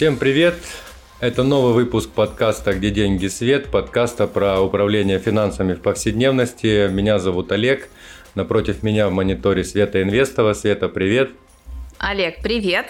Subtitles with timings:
[0.00, 0.54] Всем привет!
[1.20, 6.88] Это новый выпуск подкаста «Где деньги свет», подкаста про управление финансами в повседневности.
[6.88, 7.86] Меня зовут Олег.
[8.34, 10.54] Напротив меня в мониторе Света Инвестова.
[10.54, 11.32] Света, привет!
[11.98, 12.86] Олег, привет!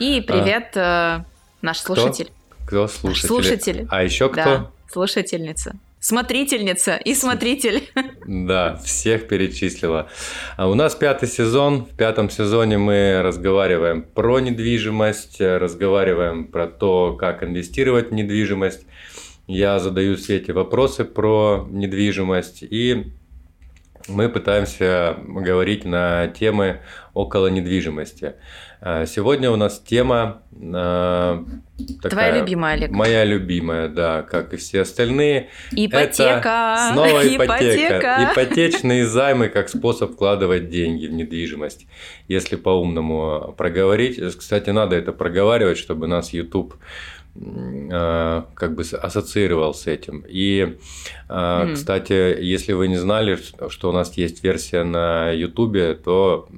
[0.00, 1.24] И привет, а,
[1.62, 2.32] наш слушатель.
[2.66, 3.10] Кто слушатель?
[3.12, 3.86] Наш слушатель.
[3.88, 4.42] А еще кто?
[4.42, 5.76] Да, слушательница.
[6.00, 7.90] Смотрительница и смотритель.
[8.26, 10.08] Да, всех перечислила.
[10.56, 11.86] А у нас пятый сезон.
[11.86, 18.86] В пятом сезоне мы разговариваем про недвижимость, разговариваем про то, как инвестировать в недвижимость.
[19.46, 23.12] Я задаю Свете вопросы про недвижимость и
[24.08, 26.80] мы пытаемся говорить на темы
[27.12, 28.34] около недвижимости.
[28.80, 31.44] А, сегодня у нас тема э,
[32.00, 32.90] такая, Твоя любимая, Олег.
[32.90, 35.48] Моя любимая, да, как и все остальные.
[35.72, 36.38] Ипотека.
[36.38, 37.46] Это снова ипотека.
[37.46, 38.30] ипотека.
[38.32, 41.86] Ипотечные займы как способ вкладывать деньги в недвижимость.
[42.28, 44.20] Если по-умному проговорить.
[44.36, 46.74] Кстати, надо это проговаривать, чтобы нас YouTube
[47.40, 50.24] Э, как бы ассоциировал с этим.
[50.28, 50.76] И,
[51.28, 51.74] mm.
[51.74, 53.38] кстати, если вы не знали,
[53.68, 56.48] что у нас есть версия на Ютубе, то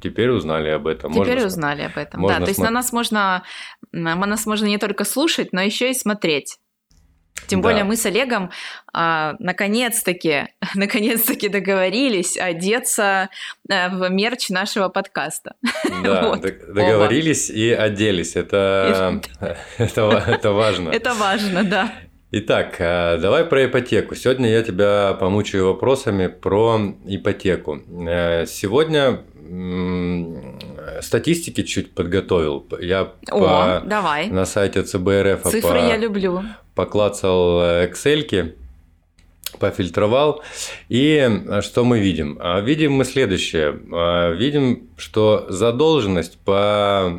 [0.00, 1.12] теперь узнали об этом.
[1.12, 2.20] Теперь можно узнали об этом.
[2.20, 3.42] Можно да, то есть на нас можно,
[3.92, 6.58] на нас можно не только слушать, но еще и смотреть.
[7.46, 7.68] Тем да.
[7.68, 8.50] более мы с Олегом
[8.92, 13.30] а, наконец-таки, наконец-таки договорились одеться
[13.68, 15.54] а, в мерч нашего подкаста.
[16.02, 16.40] Да, вот.
[16.40, 17.58] договорились Оба.
[17.58, 18.36] и оделись.
[18.36, 19.20] Это,
[19.78, 20.90] это, это важно.
[20.90, 21.92] Это важно, да.
[22.32, 24.14] Итак, а, давай про ипотеку.
[24.14, 27.80] Сегодня я тебя помучаю вопросами про ипотеку.
[28.08, 29.24] Э, сегодня
[31.00, 32.66] статистики чуть подготовил.
[32.80, 34.28] Я О, по, давай.
[34.28, 36.42] на сайте ЦБРФ Цифры по, я люблю.
[36.74, 38.54] поклацал Excel,
[39.58, 40.42] пофильтровал.
[40.88, 41.28] И
[41.62, 42.38] что мы видим?
[42.40, 43.80] А, видим мы следующее.
[43.92, 47.12] А, видим, что задолженность по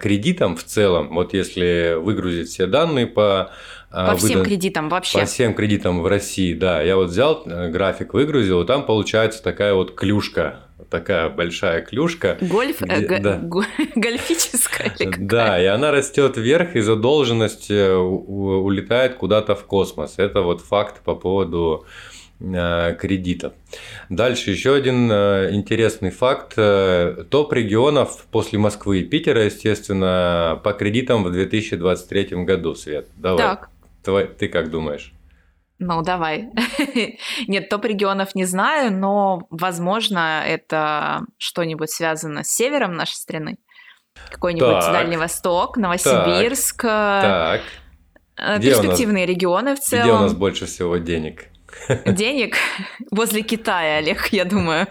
[0.00, 3.50] кредитам в целом, вот если выгрузить все данные по
[3.90, 4.18] по выдан...
[4.18, 5.20] всем кредитам вообще.
[5.20, 6.82] По всем кредитам в России, да.
[6.82, 12.38] Я вот взял э, график, выгрузил, и там получается такая вот клюшка такая большая клюшка.
[12.40, 13.40] Гольф, э, где, э, да.
[13.94, 14.92] гольфическая?
[15.18, 20.14] Да, и она растет вверх, и задолженность э, улетает куда-то в космос.
[20.18, 21.86] Это вот факт по поводу
[22.40, 23.52] э, кредитов.
[24.08, 26.54] Дальше еще один интересный факт.
[26.54, 33.08] Топ регионов после Москвы и Питера, естественно, по кредитам в 2023 году, Свет.
[33.16, 33.38] Давай.
[33.38, 33.70] Так.
[34.02, 35.14] Твой, ты как думаешь?
[35.78, 36.50] Ну, давай.
[37.48, 43.58] Нет, топ регионов не знаю, но, возможно, это что-нибудь связано с севером нашей страны.
[44.30, 46.82] Какой-нибудь так, Дальний Восток, Новосибирск.
[46.82, 47.22] Так.
[47.22, 47.62] так.
[48.36, 50.04] Э, перспективные нас, регионы в целом.
[50.04, 51.46] Где у нас больше всего денег?
[52.06, 52.56] Денег?
[53.10, 54.86] Возле Китая, Олег, я думаю.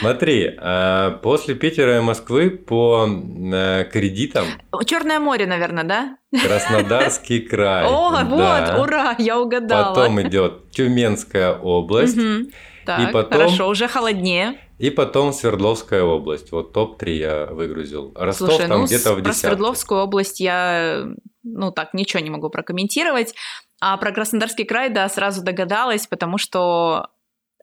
[0.00, 4.46] Смотри, э, после Питера и Москвы по э, кредитам...
[4.84, 6.18] Черное море, наверное, да?
[6.30, 7.86] Краснодарский край.
[7.86, 8.24] О, да.
[8.24, 9.94] вот, ура, я угадала.
[9.94, 12.18] Потом идет Тюменская область.
[12.18, 12.50] Угу.
[12.84, 13.32] Так, и потом...
[13.32, 14.58] хорошо, уже холоднее.
[14.78, 16.52] И потом Свердловская область.
[16.52, 18.12] Вот топ-3 я выгрузил.
[18.14, 19.22] Ростов Слушай, там ну, где-то в десятке.
[19.22, 21.06] Про Свердловскую область я,
[21.42, 23.34] ну так, ничего не могу прокомментировать.
[23.80, 27.10] А про Краснодарский край, да, сразу догадалась, потому что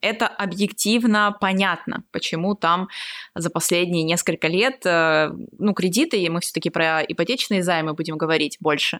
[0.03, 2.89] это объективно понятно, почему там
[3.35, 8.57] за последние несколько лет, э, ну, кредиты, и мы все-таки про ипотечные займы будем говорить
[8.59, 8.99] больше,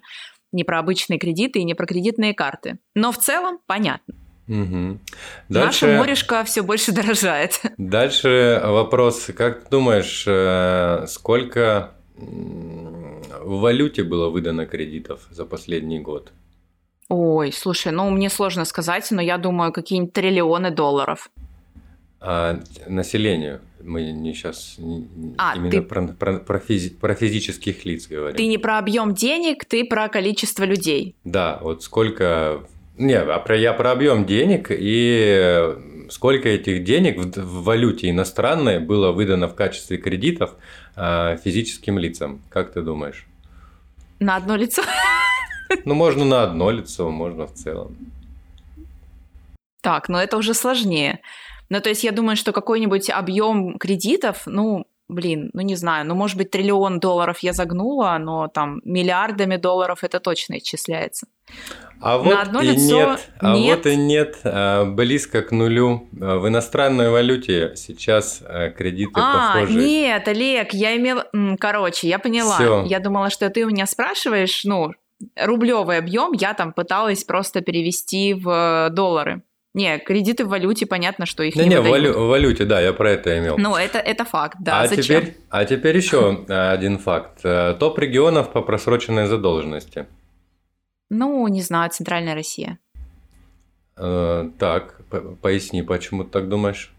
[0.54, 2.80] не про обычные кредиты и не про кредитные карты.
[2.96, 4.16] Но в целом понятно.
[4.48, 5.00] Угу.
[5.50, 7.62] Дальше, Наша морешка все больше дорожает.
[7.78, 16.32] Дальше вопрос, как ты думаешь, э, сколько в валюте было выдано кредитов за последний год?
[17.16, 21.30] Ой, слушай, ну мне сложно сказать, но я думаю, какие-нибудь триллионы долларов.
[22.20, 24.78] А населению мы не сейчас
[25.38, 25.82] а, именно ты...
[25.84, 28.36] про, про, про, физи, про физических лиц говорим.
[28.36, 31.16] Ты не про объем денег, ты про количество людей.
[31.24, 32.64] Да, вот сколько.
[32.98, 35.76] Не, а про, я про объем денег и
[36.10, 40.56] сколько этих денег в, в валюте иностранной было выдано в качестве кредитов
[40.96, 42.42] а, физическим лицам.
[42.50, 43.28] Как ты думаешь?
[44.18, 44.82] На одно лицо?
[45.86, 47.98] Ну, можно на одно лицо, можно в целом.
[49.82, 51.20] Так, но это уже сложнее.
[51.70, 56.16] Ну, то есть я думаю, что какой-нибудь объем кредитов, ну, блин, ну не знаю, ну,
[56.16, 61.28] может быть, триллион долларов я загнула, но там миллиардами долларов это точно исчисляется.
[62.02, 63.78] А вот На одно и лицо нет, а нет.
[63.78, 66.10] вот и нет, а, близко к нулю.
[66.20, 69.74] А, в иностранной валюте сейчас а, кредиты а, похожи.
[69.74, 71.28] нет, Олег, я имела...
[71.60, 72.56] Короче, я поняла.
[72.56, 72.84] Всё.
[72.86, 74.92] Я думала, что ты у меня спрашиваешь, ну,
[75.36, 79.44] рублевый объем я там пыталась просто перевести в доллары.
[79.74, 82.16] Не, кредиты в валюте, понятно, что их не, не, не, в, выдают.
[82.16, 83.58] валю- в валюте, да, я про это имел.
[83.58, 85.04] Ну, это, это факт, да, а, зачем?
[85.04, 87.40] теперь, а теперь еще один факт.
[87.44, 90.06] Э, Топ регионов по просроченной задолженности.
[91.10, 92.78] Ну, не знаю, Центральная Россия.
[93.98, 95.02] Э, Так,
[95.42, 96.94] поясни, почему ты так думаешь?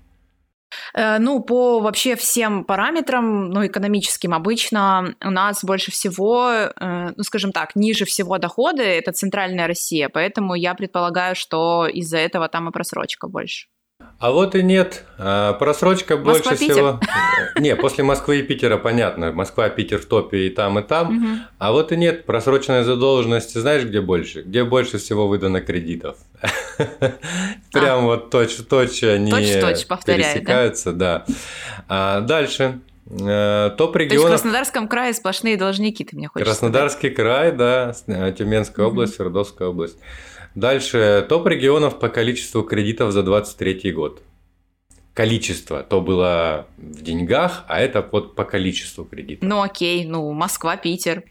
[0.95, 7.23] Э, Ну, по вообще всем параметрам, ну, экономическим обычно, у нас больше всего, э, ну,
[7.23, 12.69] скажем так, ниже всего доходы– это центральная Россия, поэтому я предполагаю, что из-за этого там
[12.69, 13.67] и просрочка больше.
[14.19, 15.05] А вот и нет.
[15.19, 16.75] А, Просрочка больше Москва, Питер?
[16.75, 17.01] всего.
[17.61, 19.33] Не, после Москвы и Питера понятно.
[19.33, 21.15] Москва, Питер в топе и там, и там.
[21.15, 21.41] Мгм.
[21.59, 22.25] А вот и нет.
[22.25, 24.43] Просроченной задолженности знаешь, где больше?
[24.43, 26.17] Где больше всего выдано кредитов?
[27.73, 29.37] Прям вот точь-в-точь они А.
[29.37, 30.33] Точь-в-точь повторяет, да?
[30.33, 31.25] пересекаются, да.
[31.89, 32.81] А Дальше.
[33.07, 34.31] Э, Топ То есть в регионов.
[34.31, 38.95] Краснодарском крае сплошные должники, ты мне хочешь Краснодарский край, да, э, Тюменская Мгм.
[38.95, 39.99] область, Свердловская область.
[40.55, 44.23] Дальше топ регионов по количеству кредитов за 23 год.
[45.13, 49.49] Количество, то было в деньгах, а это вот по количеству кредитов.
[49.49, 51.23] Ну, окей, ну, Москва, Питер,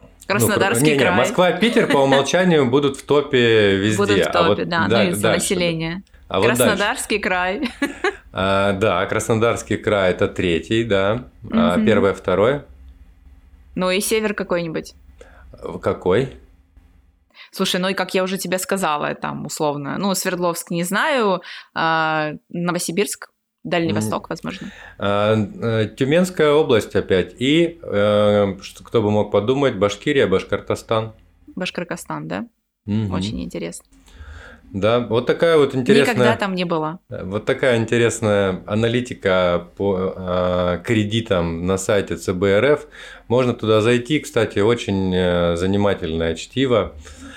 [0.00, 1.16] Ну, Краснодарский не, не, край.
[1.16, 3.96] Москва, Питер по умолчанию будут в топе везде.
[3.98, 6.02] Будут в а топе, вот да, да- ну, из-за дальше, населения.
[6.28, 6.62] А вот дальше.
[6.62, 7.70] Краснодарский край.
[8.32, 11.24] А, да, Краснодарский край это третий, да.
[11.50, 11.86] А Мгм.
[11.86, 12.64] первое, второе.
[13.74, 14.94] Ну и север какой-нибудь.
[15.82, 16.28] Какой?
[17.52, 21.42] Слушай, ну и как я уже тебе сказала, там условно, ну, Свердловск не знаю,
[21.74, 23.30] а, Новосибирск,
[23.64, 23.96] Дальний М.
[23.96, 24.68] Восток, возможно.
[24.98, 27.34] А, э, Тюменская область опять.
[27.38, 28.54] И, э,
[28.84, 31.12] кто бы мог подумать, Башкирия, Башкортостан.
[31.56, 32.46] Башкоркостан, да?
[32.86, 33.12] Мгм.
[33.12, 33.84] Очень интересно.
[34.72, 37.00] Да, вот такая вот интересная, Никогда там не была.
[37.08, 42.86] вот такая интересная аналитика по э, кредитам на сайте ЦБРФ.
[43.26, 46.92] Можно туда зайти, кстати, очень э, занимательное чтиво.
[46.92, 47.29] А,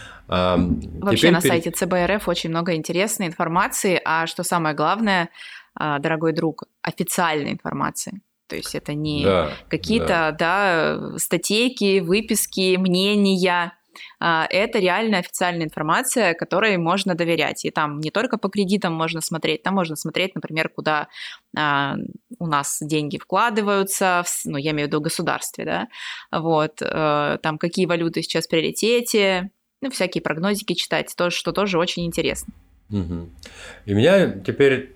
[1.02, 5.30] Вообще теперь на пере- сайте ЦБРФ очень много интересной информации, а что самое главное,
[5.76, 8.22] а, дорогой друг, официальной информации.
[8.48, 13.74] То есть это не Да, какие-то, да, статейки, выписки, мнения.
[14.20, 17.66] А, Это реально официальная информация, которой можно доверять.
[17.66, 21.08] И там не только по кредитам можно смотреть, там можно смотреть, например, куда
[21.56, 21.96] а,
[22.40, 25.88] у нас деньги вкладываются, в ну, я имею в виду государстве, да,
[26.32, 29.52] вот, э, там какие валюты сейчас в приоритете,
[29.84, 32.54] ну, всякие прогнозики читать, то, что тоже очень интересно.
[32.90, 33.30] Мгм.
[33.86, 34.92] И у меня теперь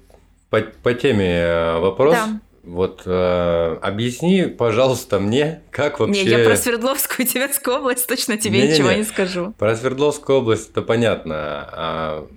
[0.50, 2.16] по, по теме э, вопрос.
[2.16, 2.40] Да.
[2.64, 6.24] Вот э, объясни, пожалуйста, мне, как вообще...
[6.24, 8.74] Не, я про Свердловскую и Тюменскую область точно тебе Не-не-не.
[8.74, 9.54] ничего не скажу.
[9.58, 11.36] Про Свердловскую область это понятно.
[11.36, 12.28] А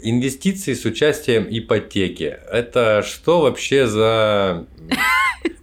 [0.00, 2.38] инвестиции с участием ипотеки.
[2.50, 4.66] Это что вообще за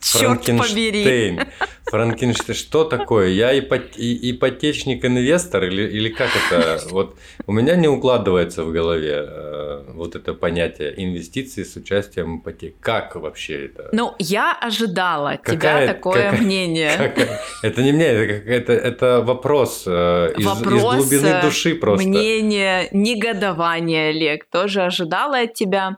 [0.02, 1.04] Черт побери.
[1.04, 1.42] Франкенштейн?
[1.86, 2.56] Франкенштейн.
[2.58, 3.28] Что такое?
[3.28, 6.80] Я ипотечник-инвестор или, или как это?
[6.90, 12.76] Вот у меня не укладывается в голове э, вот это понятие инвестиции с участием ипотеки.
[12.80, 13.90] Как вообще это?
[13.92, 16.92] Ну, я ожидала Какая- тебя такое какая- мнение.
[16.98, 21.42] Как- Это не мне, это, как- это, это вопрос, э, из, из Вопрос, глубины э,
[21.42, 22.08] души просто.
[22.08, 25.98] Мнение, негодование, Олег, тоже ожидала от тебя.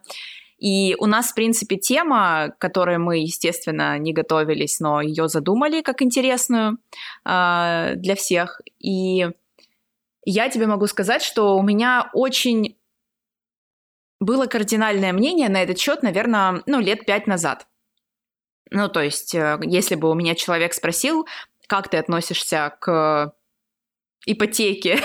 [0.62, 6.04] И у нас, в принципе, тема, которой мы, естественно, не готовились, но ее задумали как
[6.04, 6.78] интересную
[7.26, 8.62] а, для всех.
[8.78, 9.28] И
[10.24, 12.78] я тебе могу сказать, что у меня очень
[14.20, 17.66] было кардинальное мнение на этот счет, наверное, ну, лет пять назад.
[18.70, 21.28] Ну, то есть, э, если бы у меня человек спросил,
[21.66, 23.34] как ты относишься к
[24.26, 25.00] ипотеке,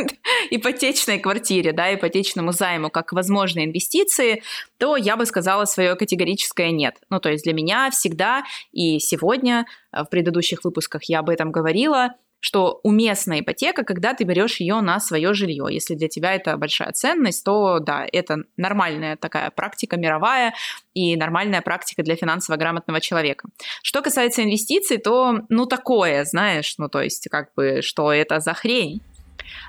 [0.50, 4.42] ипотечной квартире, да, ипотечному займу как к возможной инвестиции,
[4.78, 6.96] то я бы сказала свое категорическое нет.
[7.10, 11.52] Ну, то есть для меня всегда и сегодня, э, в предыдущих выпусках я об этом
[11.52, 15.66] говорила, что уместная ипотека, когда ты берешь ее на свое жилье.
[15.70, 20.52] Если для тебя это большая ценность, то да, это нормальная такая практика мировая
[20.92, 23.48] и нормальная практика для финансово грамотного человека.
[23.84, 28.54] Что касается инвестиций, то ну такое, знаешь, ну то есть как бы что это за
[28.54, 29.00] хрень.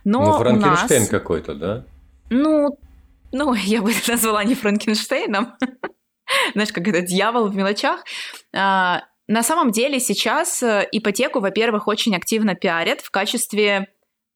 [0.03, 1.86] Но ну, Франкенштейн нас, какой-то, да?
[2.32, 2.77] ну,
[3.32, 5.53] ну, я бы это назвала не Франкенштейном.
[6.53, 8.03] Знаешь, как это дьявол в мелочах.
[8.56, 13.88] А, на самом деле сейчас э, ипотеку, во-первых, очень активно пиарят в качестве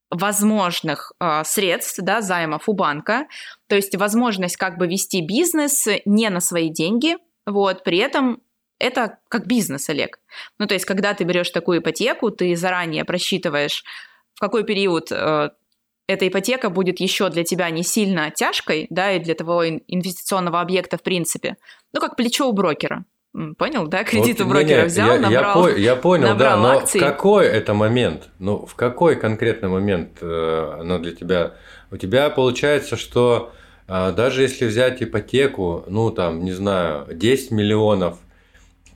[0.10, 3.28] возможных э, средств, да, займов у банка.
[3.68, 8.42] То есть возможность как бы вести бизнес не на свои деньги, вот, при этом
[8.80, 10.20] это как бизнес, Олег.
[10.60, 13.84] Ну, то есть, когда ты берешь такую ипотеку, ты заранее просчитываешь,
[14.36, 15.50] в какой период э,
[16.08, 20.98] эта ипотека будет еще для тебя не сильно тяжкой, да, и для ин- инвестиционного объекта
[20.98, 21.58] в принципе.
[21.92, 23.06] Ну, как плечо у брокера.
[23.58, 24.04] Понял, да?
[24.04, 25.64] Кредит Вот, у брокера взял, я, я набрал.
[25.64, 27.00] по- я понял, да, набрал но акций.
[27.00, 28.30] в какой это момент?
[28.40, 31.54] Ну, в какой конкретный момент э, оно для тебя?
[31.92, 33.52] У тебя получается, что
[33.90, 38.18] А даже если взять ипотеку, ну там, не знаю, 10 миллионов,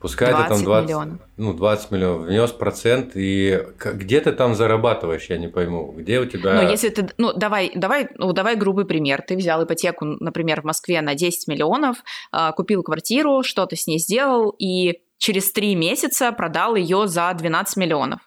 [0.02, 1.20] пускай ты там 20, миллионов.
[1.36, 6.26] ну 20 миллионов, внес процент, и где ты там зарабатываешь, я не пойму, где у
[6.26, 6.60] тебя...
[6.60, 10.64] Ну если ты, ну давай, давай, ну давай грубый пример, ты взял ипотеку, например, в
[10.64, 11.98] Москве на 10 миллионов,
[12.32, 17.76] а, купил квартиру, что-то с ней сделал, и через 3 месяца продал ее за 12
[17.76, 18.20] миллионов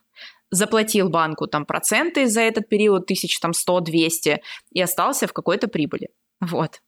[0.51, 4.37] заплатил банку там проценты за этот период, тысяч там 100-200,
[4.71, 6.09] и остался в какой-то прибыли.
[6.39, 6.79] Вот.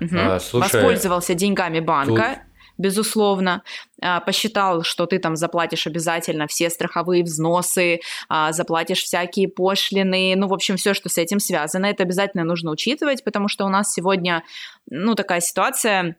[0.00, 0.16] Угу.
[0.16, 2.44] А, слушай, Воспользовался деньгами банка.
[2.80, 3.62] Безусловно,
[4.00, 10.48] а, посчитал, что ты там заплатишь обязательно все страховые взносы, а, заплатишь всякие пошлины, ну,
[10.48, 13.92] в общем, все, что с этим связано, это обязательно нужно учитывать, потому что у нас
[13.92, 14.42] сегодня,
[14.88, 16.16] ну, такая ситуация,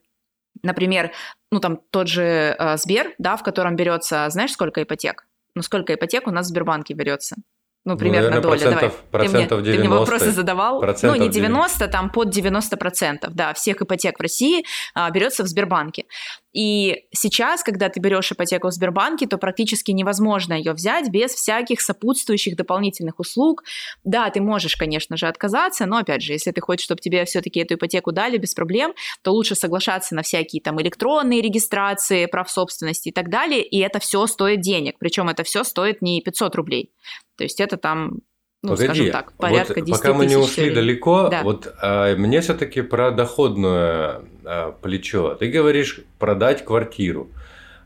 [0.62, 1.12] например,
[1.52, 5.26] ну, там тот же э, Сбер, да, в котором берется, знаешь, сколько ипотек?
[5.56, 7.36] Ну, сколько ипотек у нас в Сбербанке берется?
[7.84, 8.76] Ну, примерно ну, наверное, доля.
[8.76, 8.92] Давай.
[9.10, 10.82] Процентов ты, мне, 90, ты мне вопросы задавал.
[10.82, 14.64] Ну, не 90, 90, там под 90%, да, всех ипотек в России
[14.94, 16.06] а, берется в Сбербанке.
[16.54, 21.82] И сейчас, когда ты берешь ипотеку в Сбербанке, то практически невозможно ее взять без всяких
[21.82, 23.64] сопутствующих дополнительных услуг.
[24.04, 27.62] Да, ты можешь, конечно же, отказаться, но опять же, если ты хочешь, чтобы тебе все-таки
[27.62, 33.10] эту ипотеку дали без проблем, то лучше соглашаться на всякие там электронные регистрации прав собственности
[33.10, 34.98] и так далее, и это все стоит денег.
[35.00, 36.92] Причем это все стоит не 500 рублей.
[37.38, 38.20] То есть это там
[38.64, 40.76] ну, Погоди, скажем так, порядка вот 10 пока мы не ушли рублей.
[40.76, 41.42] далеко, да.
[41.44, 45.36] вот а, мне все-таки про доходное а, плечо.
[45.36, 47.30] Ты говоришь продать квартиру.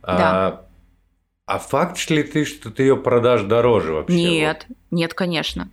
[0.02, 0.48] А, да.
[0.48, 0.66] А,
[1.56, 4.16] а факт ли ты, что ты ее продашь дороже вообще?
[4.16, 4.78] Нет, вот?
[4.92, 5.70] нет, конечно.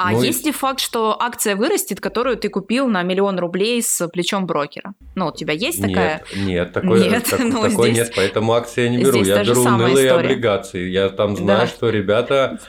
[0.00, 4.06] А ну, есть ли факт, что акция вырастет, которую ты купил на миллион рублей с
[4.08, 4.94] плечом брокера?
[5.16, 6.22] Ну, у тебя есть такая?
[6.36, 9.24] Нет, нет, такой, нет, так, ну, такой здесь, нет, поэтому акции я не беру.
[9.24, 10.88] Я беру унылые облигации.
[10.88, 11.66] Я там знаю, да.
[11.66, 12.60] что ребята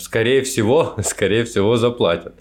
[0.00, 2.34] скорее всего, скорее всего заплатят.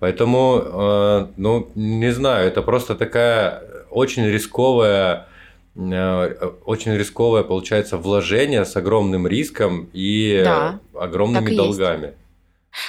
[0.00, 5.28] Поэтому, э, ну, не знаю, это просто такая очень рисковая,
[5.76, 12.06] э, очень рисковое получается вложение с огромным риском и да, огромными долгами.
[12.06, 12.16] Есть.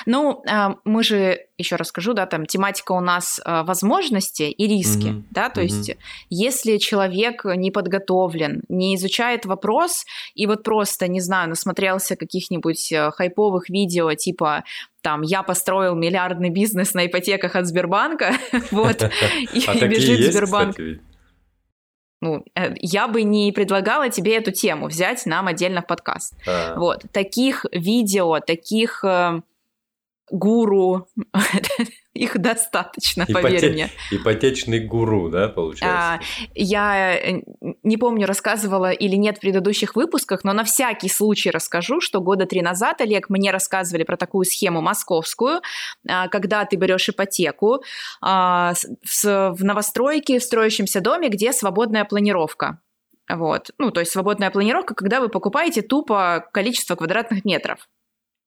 [0.05, 5.07] Ну, а, мы же, еще расскажу, да, там тематика у нас а, возможности и риски,
[5.07, 5.23] mm-hmm.
[5.31, 5.65] да, то mm-hmm.
[5.65, 5.97] есть
[6.29, 13.11] если человек не подготовлен, не изучает вопрос и вот просто, не знаю, насмотрелся каких-нибудь э,
[13.11, 14.63] хайповых видео типа
[15.01, 18.33] там, я построил миллиардный бизнес на ипотеках от Сбербанка,
[18.71, 19.03] вот,
[19.53, 20.75] и а бежит Сбербанк.
[22.21, 26.33] Ну, э, я бы не предлагала тебе эту тему взять нам отдельно в подкаст.
[26.47, 26.73] А.
[26.75, 29.41] Вот, таких видео, таких э,
[30.29, 31.07] гуру,
[32.13, 33.41] их достаточно, Ипоте...
[33.41, 33.89] поверь мне.
[34.11, 36.13] Ипотечный гуру, да, получается?
[36.13, 36.19] А,
[36.53, 37.41] я э,
[37.83, 42.45] не помню, рассказывала или нет в предыдущих выпусках, но на всякий случай расскажу, что года
[42.45, 45.61] три назад, Олег, мне рассказывали про такую схему московскую,
[46.07, 47.83] а, когда ты берешь ипотеку
[48.21, 48.73] а,
[49.21, 52.79] в новостройке, в строящемся доме, где свободная планировка.
[53.29, 53.71] Вот.
[53.77, 57.87] Ну, то есть свободная планировка, когда вы покупаете тупо количество квадратных метров.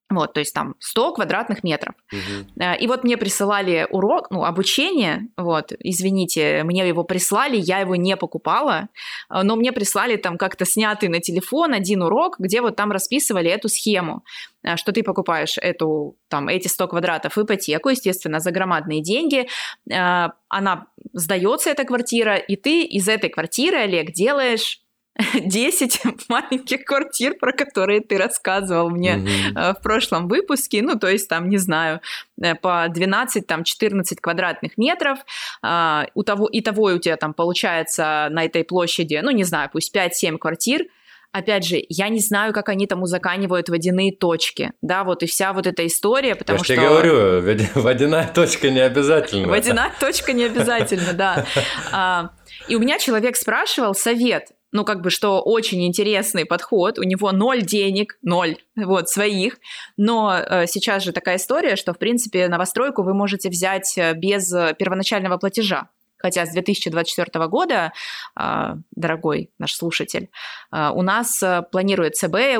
[0.09, 1.93] Вот, то есть там 100 квадратных метров.
[2.11, 2.63] Угу.
[2.79, 8.17] И вот мне присылали урок, ну, обучение, вот, извините, мне его прислали, я его не
[8.17, 8.89] покупала,
[9.29, 13.51] а, но мне прислали там как-то снятый на телефон один урок, где вот там расписывали
[13.51, 14.23] эту схему,
[14.63, 19.47] а, что ты покупаешь эту, там, эти 100 квадратов ипотеку, естественно, за громадные деньги,
[19.87, 24.81] она сдается, эта квартира, и ты из этой квартиры, Олег, делаешь
[25.33, 29.79] 10 маленьких квартир, про которые ты рассказывал мне mm-hmm.
[29.79, 30.81] в прошлом выпуске.
[30.81, 32.01] Ну, то есть там, не знаю,
[32.41, 35.19] э, по 12, там 14 квадратных метров.
[35.61, 39.69] А, у того, и того у тебя там получается на этой площади, ну, не знаю,
[39.71, 40.85] пусть 5-7 квартир.
[41.31, 45.53] Опять же, я не знаю, как они там узаканивают водяные точки, да, вот и вся
[45.53, 46.73] вот эта история, потому я что...
[46.73, 49.47] Я говорю, водяная точка не обязательно.
[49.47, 51.45] Водяная точка не обязательно, да.
[51.91, 52.31] А,
[52.67, 57.31] и у меня человек спрашивал совет, ну, как бы, что очень интересный подход, у него
[57.31, 59.59] ноль денег, ноль, вот, своих,
[59.97, 64.49] но э, сейчас же такая история, что, в принципе, новостройку вы можете взять э, без
[64.77, 67.93] первоначального платежа, хотя с 2024 года,
[68.39, 70.29] э, дорогой наш слушатель,
[70.71, 72.59] э, у нас э, планирует ЦБ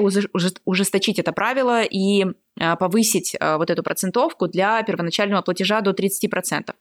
[0.65, 6.73] ужесточить это правило и э, повысить э, вот эту процентовку для первоначального платежа до 30%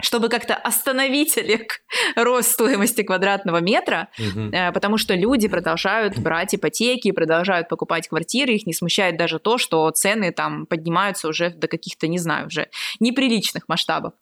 [0.00, 1.80] чтобы как-то остановить, Олег,
[2.16, 4.50] рост стоимости квадратного метра, угу.
[4.72, 9.90] потому что люди продолжают брать ипотеки, продолжают покупать квартиры, их не смущает даже то, что
[9.90, 12.68] цены там поднимаются уже до каких-то, не знаю, уже
[13.00, 14.12] неприличных масштабов.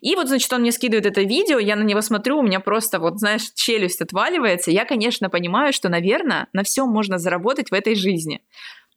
[0.00, 2.98] И вот, значит, он мне скидывает это видео, я на него смотрю, у меня просто,
[2.98, 4.70] вот, знаешь, челюсть отваливается.
[4.70, 8.42] Я, конечно, понимаю, что, наверное, на всем можно заработать в этой жизни.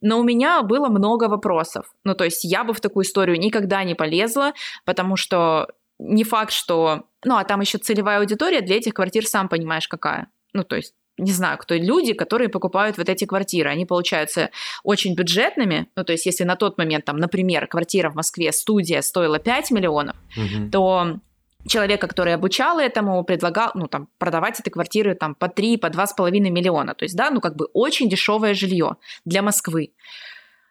[0.00, 1.86] Но у меня было много вопросов.
[2.04, 4.52] Ну, то есть я бы в такую историю никогда не полезла,
[4.84, 5.68] потому что
[5.98, 7.04] не факт, что...
[7.24, 10.28] Ну, а там еще целевая аудитория для этих квартир, сам понимаешь, какая.
[10.52, 13.68] Ну, то есть не знаю, кто люди, которые покупают вот эти квартиры.
[13.68, 14.50] Они получаются
[14.84, 15.88] очень бюджетными.
[15.96, 19.72] Ну, то есть, если на тот момент, там, например, квартира в Москве, студия стоила 5
[19.72, 20.70] миллионов, угу.
[20.70, 21.18] то
[21.66, 26.30] человека, который обучал этому, предлагал, ну, там, продавать эти квартиры там по 3, по 2,5
[26.30, 26.94] миллиона.
[26.94, 29.92] То есть, да, ну, как бы очень дешевое жилье для Москвы.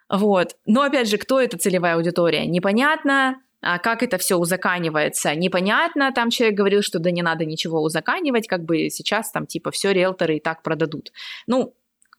[0.09, 0.55] Вот.
[0.65, 2.45] Но, опять же, кто эта целевая аудитория?
[2.45, 3.41] Непонятно.
[3.61, 6.11] А как это все узаканивается, непонятно.
[6.11, 9.91] Там человек говорил, что да не надо ничего узаканивать, как бы сейчас там типа все
[9.91, 11.11] риэлторы и так продадут.
[11.47, 11.75] Ну,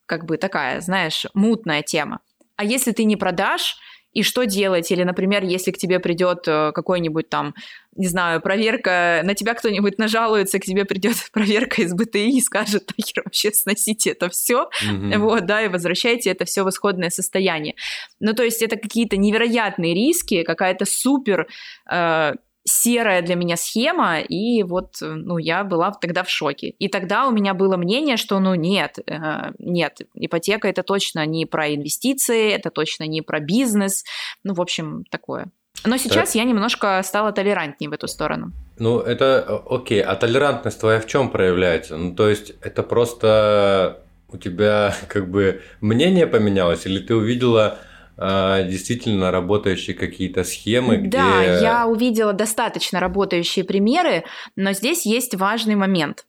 [0.07, 2.21] как бы такая, знаешь, мутная тема.
[2.57, 3.77] А если ты не продашь,
[4.19, 4.91] и что делать.
[4.91, 7.55] Или, например, если к тебе придет э, какой-нибудь там,
[7.95, 12.91] не знаю, проверка, на тебя кто-нибудь нажалуется, к тебе придет проверка из БТИ и скажет,
[12.99, 15.19] нахер вообще сносите это все, mm-hmm.
[15.19, 17.77] вот, да, и возвращайте это все в исходное состояние.
[18.19, 21.47] Ну, то есть это какие-то невероятные риски, какая-то супер
[21.89, 22.33] э,
[22.69, 26.71] серая для меня схема, и вот, ну, я была тогда в шоке.
[26.79, 31.47] И тогда у меня было мнение, что, ну, нет, э, нет, ипотека это точно не
[31.47, 34.05] про инвестиции, это точно не про бизнес,
[34.45, 35.47] ну, в общем, такое.
[35.85, 36.35] Но сейчас так.
[36.35, 38.53] я немножко стала толерантнее в эту сторону.
[38.79, 41.97] Ну, это окей, а толерантность твоя в чем проявляется?
[41.97, 47.79] Ну, то есть это просто у тебя как бы мнение поменялось, или ты увидела
[48.19, 51.19] действительно работающие какие-то схемы, где...
[51.19, 54.25] Да, я увидела достаточно работающие примеры,
[54.57, 56.27] но здесь есть важный момент.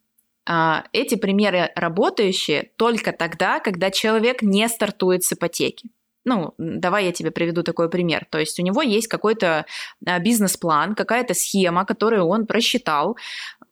[0.51, 5.89] А, эти примеры работающие только тогда, когда человек не стартует с ипотеки.
[6.25, 8.25] Ну, давай я тебе приведу такой пример.
[8.29, 9.65] То есть у него есть какой-то
[10.05, 13.15] а, бизнес-план, какая-то схема, которую он просчитал.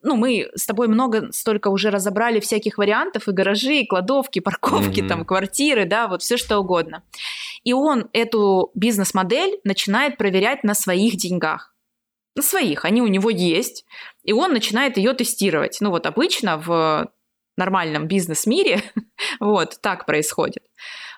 [0.03, 5.00] Ну, мы с тобой много столько уже разобрали всяких вариантов, и гаражи, и кладовки, парковки,
[5.00, 5.07] mm-hmm.
[5.07, 7.03] там, квартиры, да, вот все что угодно.
[7.67, 11.75] И он эту бизнес-модель начинает проверять на своих деньгах.
[12.33, 13.84] На своих, они у него есть,
[14.23, 15.80] и он начинает ее тестировать.
[15.82, 17.12] Ну вот обычно в
[17.58, 18.84] нормальном бизнес-мире
[19.41, 20.63] вот так происходит.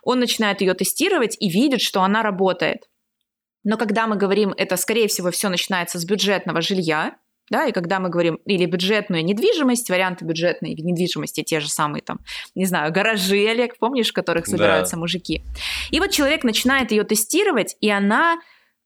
[0.01, 2.89] Он начинает ее тестировать и видит, что она работает.
[3.63, 7.15] Но когда мы говорим, это, скорее всего, все начинается с бюджетного жилья,
[7.49, 12.19] да, и когда мы говорим или бюджетную недвижимость, варианты бюджетной недвижимости, те же самые там,
[12.55, 14.99] не знаю, гаражи, Олег, помнишь, в которых собираются да.
[14.99, 15.43] мужики.
[15.91, 18.39] И вот человек начинает ее тестировать, и она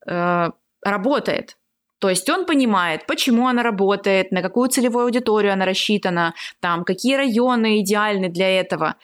[0.05, 0.49] э,
[0.81, 1.57] работает.
[1.99, 7.15] То есть он понимает, почему она работает, на какую целевую аудиторию она рассчитана, там, какие
[7.15, 8.95] районы идеальны для этого.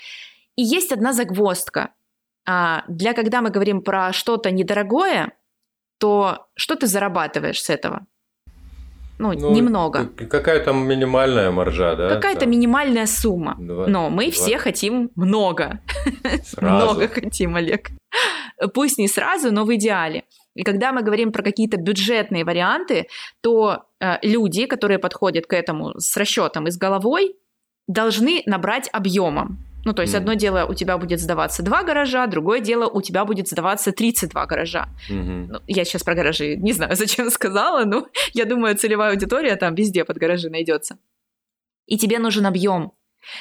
[0.57, 1.93] И есть одна загвоздка.
[2.45, 5.31] А, для когда мы говорим про что-то недорогое,
[5.97, 8.05] то что ты зарабатываешь с этого?
[9.19, 10.09] Ну, ну немного.
[10.29, 12.09] Какая там минимальная маржа, да?
[12.09, 12.51] Какая-то там...
[12.51, 13.55] минимальная сумма.
[13.59, 14.31] Два, Но мы два.
[14.31, 15.81] все хотим много.
[16.61, 17.89] много хотим, Олег.
[18.73, 20.23] Пусть не сразу, но в идеале.
[20.55, 23.07] И когда мы говорим про какие-то бюджетные варианты,
[23.41, 27.35] то э, люди, которые подходят к этому с расчетом и с головой,
[27.87, 29.68] должны набрать объемом.
[29.85, 30.17] Ну, то есть mm.
[30.17, 34.45] одно дело у тебя будет сдаваться два гаража, другое дело у тебя будет сдаваться 32
[34.45, 34.89] гаража.
[35.09, 35.45] Mm-hmm.
[35.49, 39.75] Ну, я сейчас про гаражи не знаю, зачем сказала, но я думаю, целевая аудитория там
[39.75, 40.97] везде под гаражи найдется.
[41.85, 42.91] И тебе нужен объем.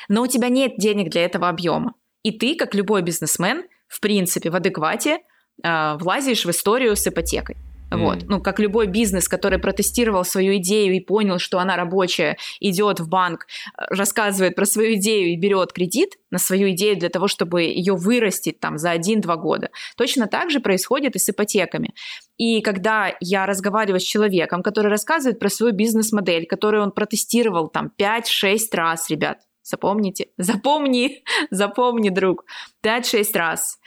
[0.09, 1.95] Но у тебя нет денег для этого объема.
[2.23, 5.19] И ты, как любой бизнесмен, в принципе, в адеквате
[5.63, 7.57] э, влазишь в историю с ипотекой.
[7.91, 8.25] Вот.
[8.29, 13.09] Ну, как любой бизнес, который протестировал свою идею и понял, что она рабочая, идет в
[13.09, 13.47] банк,
[13.77, 18.61] рассказывает про свою идею и берет кредит на свою идею для того, чтобы ее вырастить
[18.61, 19.71] там за 1-2 года.
[19.97, 21.95] Точно так же происходит и с ипотеками.
[22.37, 27.91] И когда я разговариваю с человеком, который рассказывает про свою бизнес-модель, которую он протестировал там
[27.99, 32.45] 5-6 раз, ребят, запомните, запомни, запомни, друг,
[32.83, 33.79] 5-6 раз,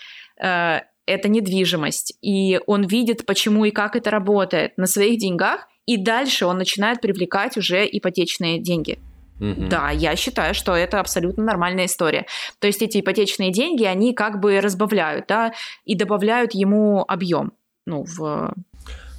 [0.41, 5.97] э, это недвижимость, и он видит, почему и как это работает на своих деньгах, и
[5.97, 8.99] дальше он начинает привлекать уже ипотечные деньги.
[9.39, 9.69] Угу.
[9.69, 12.27] Да, я считаю, что это абсолютно нормальная история.
[12.59, 17.53] То есть эти ипотечные деньги, они как бы разбавляют, да, и добавляют ему объем,
[17.87, 18.53] ну, в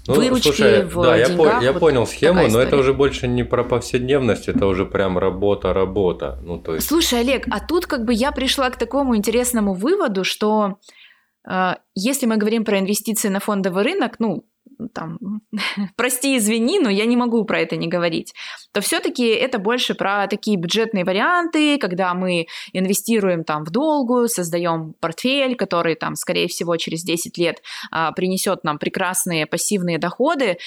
[0.06, 1.54] ну, выручки, слушай, в да, деньгах.
[1.54, 5.18] Я, по- я понял схему, но это уже больше не про повседневность, это уже прям
[5.18, 6.38] работа-работа.
[6.42, 6.86] Ну, то есть...
[6.86, 10.78] Слушай, Олег, а тут как бы я пришла к такому интересному выводу, что
[11.94, 14.44] если мы говорим про инвестиции на фондовый рынок, ну,
[14.94, 15.18] там,
[15.96, 18.34] прости, извини, но я не могу про это не говорить,
[18.72, 24.94] то все-таки это больше про такие бюджетные варианты, когда мы инвестируем там в долгую, создаем
[25.00, 30.58] портфель, который там, скорее всего, через 10 лет а, принесет нам прекрасные пассивные доходы,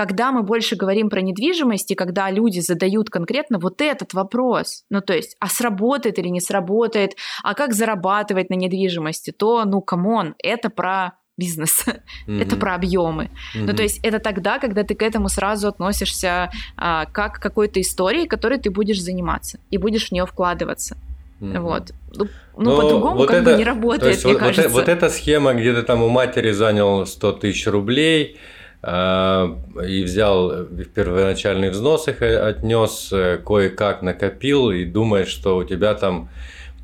[0.00, 5.02] когда мы больше говорим про недвижимость, и когда люди задают конкретно вот этот вопрос, ну
[5.02, 10.13] то есть, а сработает или не сработает, а как зарабатывать на недвижимости, то, ну, come
[10.13, 12.40] on, это про бизнес, mm-hmm.
[12.42, 13.24] это про объемы.
[13.54, 13.64] Mm-hmm.
[13.66, 17.78] Ну, то есть это тогда, когда ты к этому сразу относишься а, как к какой-то
[17.82, 20.96] истории, которой ты будешь заниматься и будешь в нее вкладываться.
[21.42, 21.60] Mm-hmm.
[21.60, 21.92] Вот.
[22.16, 24.70] Ну, ну по-другому вот как это, бы не работает, есть, мне вот, кажется.
[24.70, 28.38] Вот, вот эта схема, где ты там у матери занял 100 тысяч рублей,
[28.82, 35.64] и взял в первоначальный взнос их э, отнес, э, кое-как накопил и думаешь, что у
[35.64, 36.30] тебя там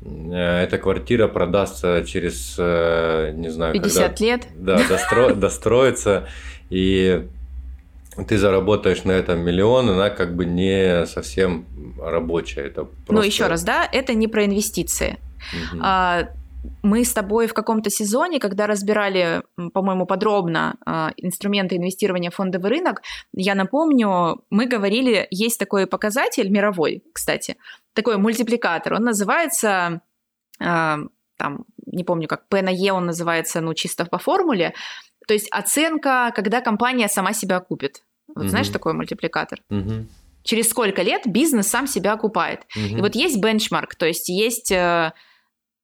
[0.03, 4.47] э, эта квартира продастся через, не знаю, 50 когда, лет.
[4.55, 6.27] Да, достро, достроится,
[6.69, 7.27] и
[8.27, 11.65] ты заработаешь на этом миллион, она как бы не совсем
[11.99, 12.61] рабочая.
[12.61, 13.13] Это просто...
[13.13, 15.17] Ну, еще раз, да, это не про инвестиции.
[15.73, 15.81] Угу.
[15.81, 16.29] А,
[16.83, 22.69] мы с тобой в каком-то сезоне, когда разбирали, по-моему, подробно э, инструменты инвестирования в фондовый
[22.69, 23.01] рынок,
[23.33, 27.57] я напомню, мы говорили, есть такой показатель мировой, кстати,
[27.93, 30.01] такой мультипликатор, он называется,
[30.59, 30.97] э,
[31.37, 34.73] там, не помню, как P на E он называется, ну, чисто по формуле,
[35.27, 38.03] то есть оценка, когда компания сама себя купит.
[38.27, 38.47] Вот угу.
[38.47, 39.59] знаешь такой мультипликатор?
[39.69, 40.05] Угу
[40.47, 42.61] через сколько лет бизнес сам себя окупает.
[42.75, 42.97] Угу.
[42.97, 45.11] И вот есть бенчмарк, то есть есть э,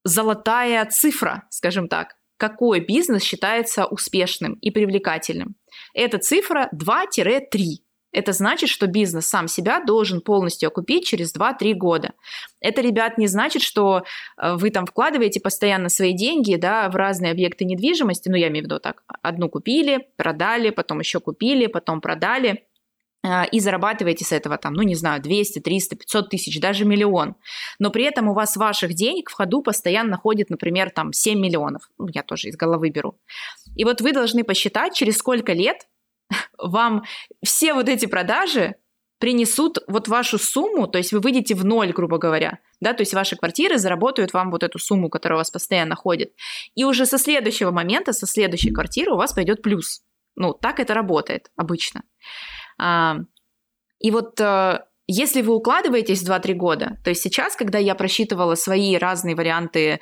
[0.04, 5.56] золотая цифра, скажем так, какой бизнес считается успешным и привлекательным.
[5.94, 7.84] Эта цифра 2-3.
[8.12, 12.14] Это значит, что бизнес сам себя должен полностью окупить через 2-3 года.
[12.60, 14.04] Это, ребят, не значит, что
[14.38, 18.30] э, вы там вкладываете постоянно свои деньги да, в разные объекты недвижимости.
[18.30, 22.66] Ну, я имею в виду так, одну купили, продали, потом еще купили, потом продали.
[23.26, 27.36] А, и зарабатываете с этого там, ну не знаю, 200, 300, 500 тысяч, даже миллион.
[27.80, 31.90] Но при этом у вас ваших денег в ходу постоянно ходит, например, там 7 миллионов.
[31.98, 33.18] Ну, я тоже из головы беру.
[33.78, 35.88] И вот вы должны посчитать, через сколько лет
[36.58, 37.04] вам
[37.44, 38.76] все вот эти продажи
[39.20, 43.14] принесут вот вашу сумму, то есть вы выйдете в ноль, грубо говоря, да, то есть
[43.14, 46.34] ваши квартиры заработают вам вот эту сумму, которая у вас постоянно ходит.
[46.76, 50.02] И уже со следующего момента, со следующей квартиры у вас пойдет плюс.
[50.36, 52.04] Ну, так это работает обычно.
[52.78, 53.18] А,
[54.00, 58.56] и вот э, если вы укладываетесь в 2-3 года, то есть сейчас, когда я просчитывала
[58.56, 60.00] свои разные варианты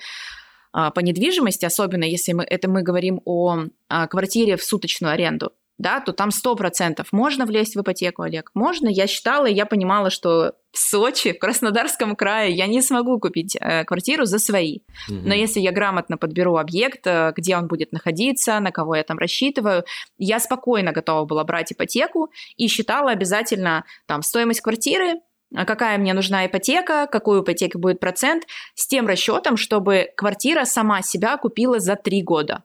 [0.73, 5.51] а, по недвижимости, особенно если мы, это мы говорим о а, квартире в суточную аренду,
[5.81, 8.51] да, то там 100% можно влезть в ипотеку, Олег?
[8.53, 8.87] Можно.
[8.87, 13.57] Я считала, и я понимала, что в Сочи, в Краснодарском крае я не смогу купить
[13.59, 14.79] э, квартиру за свои.
[15.09, 15.19] Угу.
[15.25, 19.17] Но если я грамотно подберу объект, э, где он будет находиться, на кого я там
[19.17, 19.83] рассчитываю,
[20.17, 25.15] я спокойно готова была брать ипотеку и считала обязательно там стоимость квартиры,
[25.53, 30.63] а какая мне нужна ипотека, какой у ипотеки будет процент, с тем расчетом, чтобы квартира
[30.63, 32.63] сама себя купила за три года.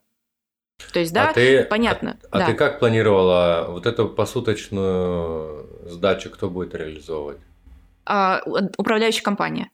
[0.93, 2.19] То есть, да, а ты, понятно.
[2.31, 2.45] А, да.
[2.45, 7.39] а ты как планировала вот эту посуточную сдачу, кто будет реализовывать?
[8.05, 8.43] А,
[8.77, 9.71] управляющая компания.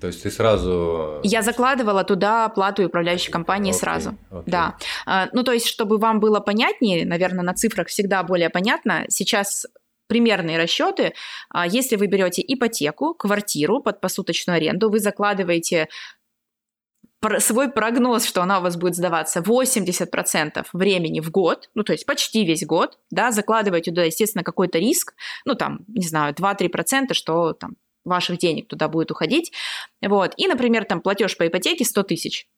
[0.00, 1.20] То есть ты сразу...
[1.22, 4.16] Я закладывала туда плату управляющей компании okay, сразу.
[4.30, 4.42] Okay.
[4.46, 4.76] Да.
[5.04, 9.66] А, ну, то есть, чтобы вам было понятнее, наверное, на цифрах всегда более понятно, сейчас
[10.06, 11.12] примерные расчеты.
[11.50, 15.88] А, если вы берете ипотеку, квартиру под посуточную аренду, вы закладываете
[17.38, 19.40] свой прогноз, что она у вас будет сдаваться.
[19.40, 24.78] 80% времени в год, ну, то есть почти весь год, да, закладываете туда, естественно, какой-то
[24.78, 29.52] риск, ну, там, не знаю, 2-3%, что там ваших денег туда будет уходить,
[30.00, 32.48] вот, и, например, там платеж по ипотеке 100 тысяч,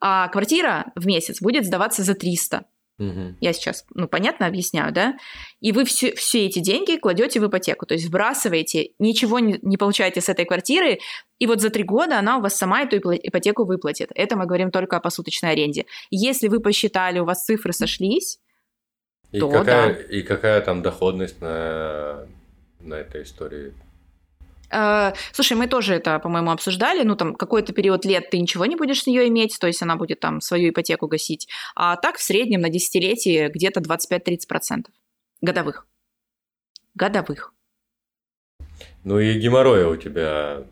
[0.00, 2.64] а квартира в месяц будет сдаваться за 300,
[3.00, 3.36] Угу.
[3.40, 5.16] Я сейчас, ну, понятно объясняю, да?
[5.60, 9.78] И вы все, все эти деньги кладете в ипотеку, то есть вбрасываете, ничего не, не
[9.78, 10.98] получаете с этой квартиры,
[11.38, 14.10] и вот за три года она у вас сама эту ипотеку выплатит.
[14.14, 15.86] Это мы говорим только о посуточной аренде.
[16.10, 18.38] Если вы посчитали, у вас цифры сошлись,
[19.32, 20.00] и то какая, да.
[20.02, 22.26] И какая там доходность на,
[22.80, 23.72] на этой истории?
[24.72, 27.02] Э, слушай, мы тоже это, по-моему, обсуждали.
[27.02, 29.96] Ну, там, какой-то период лет ты ничего не будешь с нее иметь, то есть она
[29.96, 31.48] будет там свою ипотеку гасить.
[31.74, 34.86] А так в среднем на десятилетие где-то 25-30%
[35.40, 35.86] годовых.
[36.94, 37.52] Годовых.
[39.04, 40.64] Ну и геморроя у тебя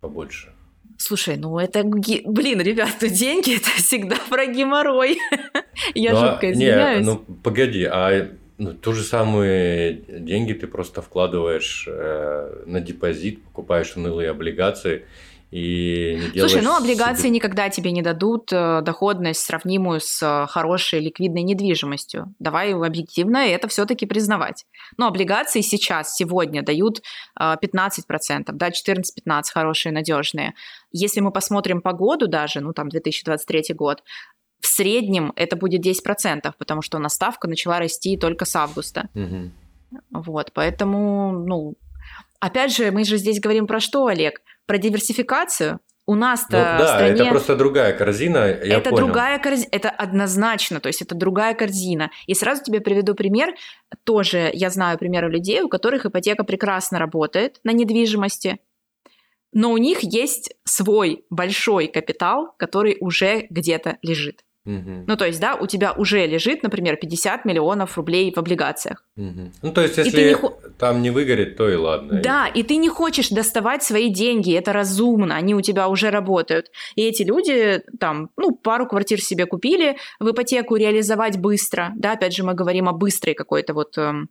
[0.00, 0.52] побольше.
[0.98, 5.18] Слушай, ну это, блин, ребята, деньги это всегда про геморрой.
[5.94, 7.04] Я ну, а, жутко извиняюсь.
[7.04, 13.42] Не, ну погоди, а ну, ту же самые деньги ты просто вкладываешь э, на депозит,
[13.44, 15.04] покупаешь унылые облигации
[15.52, 16.52] и не делаешь...
[16.52, 17.30] Слушай, ну облигации себе...
[17.30, 22.34] никогда тебе не дадут э, доходность, сравнимую с э, хорошей ликвидной недвижимостью.
[22.38, 24.64] Давай объективно это все-таки признавать.
[24.96, 27.02] Но облигации сейчас, сегодня дают
[27.38, 27.60] 15%,
[28.30, 30.54] э, да, 14-15 хорошие, надежные.
[30.90, 34.02] Если мы посмотрим по году даже, ну там 2023 год,
[34.62, 39.08] в среднем это будет 10%, потому что у нас ставка начала расти только с августа.
[39.14, 39.50] Угу.
[40.12, 41.74] Вот, поэтому, ну,
[42.38, 44.40] опять же, мы же здесь говорим про что, Олег?
[44.66, 45.80] Про диверсификацию.
[46.06, 47.20] у нас-то ну, да, стране...
[47.22, 49.06] это просто другая корзина, я это понял.
[49.06, 52.10] другая корзина, это однозначно, то есть это другая корзина.
[52.26, 53.54] И сразу тебе приведу пример.
[54.04, 58.58] Тоже я знаю примеры людей, у которых ипотека прекрасно работает на недвижимости,
[59.52, 64.44] но у них есть свой большой капитал, который уже где-то лежит.
[64.64, 65.04] Мгм.
[65.08, 69.04] Ну, то есть, да, у тебя уже лежит, например, 50 миллионов рублей в облигациях.
[69.16, 69.52] Мгм.
[69.60, 70.36] Ну, то есть, И если не
[70.78, 72.20] там не выгорит, то и ладно.
[72.22, 76.70] Да, и ты не хочешь доставать свои деньги, это разумно, они у тебя уже работают.
[76.94, 82.34] И эти люди там, ну, пару квартир себе купили в ипотеку, реализовать быстро, да, опять
[82.34, 84.28] же мы говорим о быстрой какой-то вот, эм,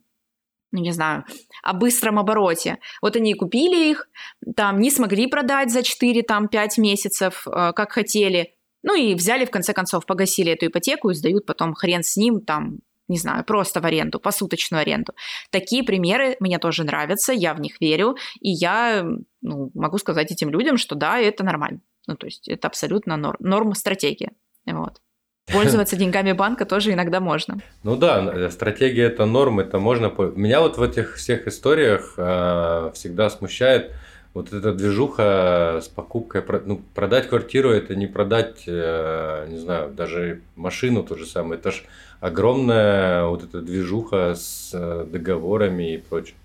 [0.72, 1.24] ну, не знаю,
[1.62, 2.78] о быстром обороте.
[3.02, 4.08] Вот они купили их,
[4.56, 9.44] там, не смогли продать за 4, там, 5 месяцев, э, как хотели, ну, и взяли,
[9.44, 13.44] в конце концов, погасили эту ипотеку и сдают потом хрен с ним, там, не знаю,
[13.44, 15.12] просто в аренду, посуточную аренду.
[15.50, 19.04] Такие примеры мне тоже нравятся, я в них верю, и я
[19.42, 21.80] ну, могу сказать этим людям, что да, это нормально.
[22.06, 24.32] Ну, то есть это абсолютно норм, норм стратегия.
[24.66, 25.00] Вот.
[25.52, 27.60] Пользоваться деньгами банка тоже иногда можно.
[27.82, 30.12] Ну да, стратегия это норм, это можно.
[30.36, 33.92] Меня вот в этих всех историях э, всегда смущает
[34.34, 36.42] вот эта движуха с покупкой.
[36.64, 41.58] Ну, продать квартиру это не продать, э, не знаю, даже машину то же самое.
[41.60, 41.84] Это ж
[42.20, 46.36] огромная вот эта движуха с э, договорами и прочим.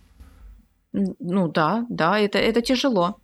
[0.91, 3.17] Ну да, да, это, это тяжело.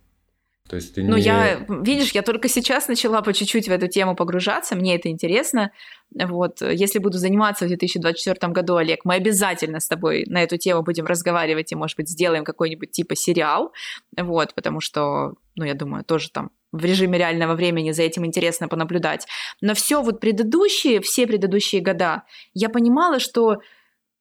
[0.68, 1.22] То есть ты Ну, не...
[1.22, 5.72] я, видишь, я только сейчас начала по чуть-чуть в эту тему погружаться, мне это интересно.
[6.10, 10.82] Вот, если буду заниматься в 2024 году, Олег, мы обязательно с тобой на эту тему
[10.82, 13.72] будем разговаривать и, может быть, сделаем какой-нибудь типа сериал,
[14.16, 18.66] вот, потому что, ну, я думаю, тоже там в режиме реального времени за этим интересно
[18.66, 19.26] понаблюдать.
[19.60, 22.24] Но все вот предыдущие, все предыдущие года,
[22.54, 23.58] я понимала, что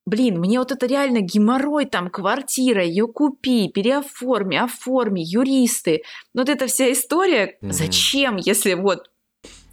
[0.06, 6.04] Блин, мне вот это реально геморрой, там, квартира, ее купи, переоформи, оформи, юристы.
[6.34, 7.72] Вот эта вся история, Мгм.
[7.72, 9.10] зачем, если вот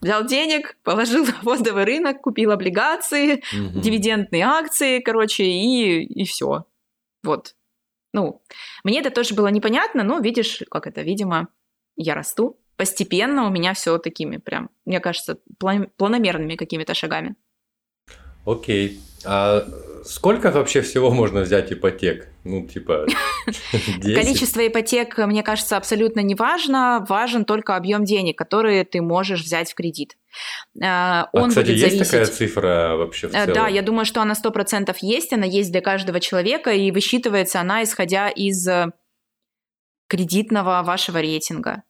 [0.00, 3.80] взял денег, положил на фондовый рынок, купил облигации, Мгм.
[3.80, 6.64] дивидендные акции, короче, и, и все.
[7.24, 7.56] Вот.
[8.12, 8.40] Ну,
[8.84, 11.48] мне это тоже было непонятно, но видишь, как это, видимо,
[11.96, 12.56] я расту.
[12.76, 17.34] Постепенно у меня все такими прям, мне кажется, план- планомерными какими-то шагами.
[18.44, 19.00] Окей.
[19.24, 19.66] А
[20.04, 22.28] сколько вообще всего можно взять ипотек?
[22.44, 23.06] Ну, типа,
[23.98, 24.14] 10?
[24.14, 27.04] Количество ипотек, мне кажется, абсолютно не важно.
[27.08, 30.16] Важен только объем денег, которые ты можешь взять в кредит.
[30.76, 32.10] Э, А, Он кстати, будет есть зависеть...
[32.10, 33.52] такая цифра вообще в Э, целом?
[33.52, 37.82] Да, я думаю, что она 100% есть, она есть для каждого человека, и высчитывается она,
[37.82, 38.86] исходя из э,
[40.08, 41.82] кредитного вашего рейтинга.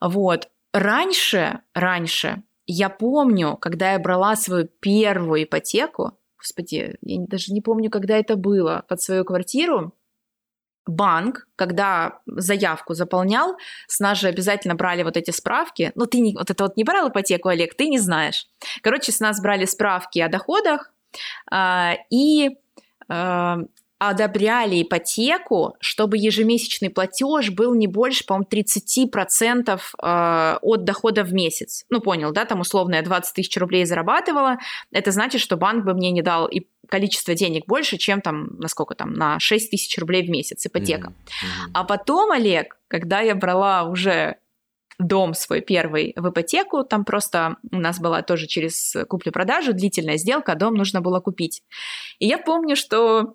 [0.00, 0.48] Вот.
[0.72, 7.90] Раньше, раньше, я помню, когда я брала свою первую ипотеку, господи, я даже не помню,
[7.90, 9.94] когда это было, под свою квартиру,
[10.86, 15.92] банк, когда заявку заполнял, с нас же обязательно брали вот эти справки.
[15.94, 18.46] Ну, ты не, вот это вот не брал ипотеку, Олег, ты не знаешь.
[18.82, 20.92] Короче, с нас брали справки о доходах
[21.50, 22.58] а, и
[23.08, 23.58] а,
[24.08, 31.84] одобряли ипотеку, чтобы ежемесячный платеж был не больше, по-моему, 30% а, от дохода в месяц.
[31.90, 34.58] Ну, понял, да, там условно я 20 тысяч рублей зарабатывала,
[34.92, 38.68] это значит, что банк бы мне не дал и количество денег больше, чем там, на
[38.68, 41.10] сколько там, на 6 тысяч рублей в месяц ипотека.
[41.10, 41.70] Мгм.
[41.74, 44.36] А потом, Олег, когда я брала уже
[44.98, 50.52] дом свой первый в ипотеку, там просто у нас была тоже через куплю-продажу длительная сделка,
[50.52, 51.62] а дом нужно было купить.
[52.18, 53.26] И я помню, что э,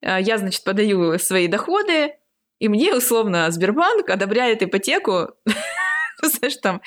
[0.00, 2.14] я, значит, подаю свои доходы,
[2.58, 5.28] и мне условно Сбербанк одобряет ипотеку.
[6.22, 6.80] Знаешь, там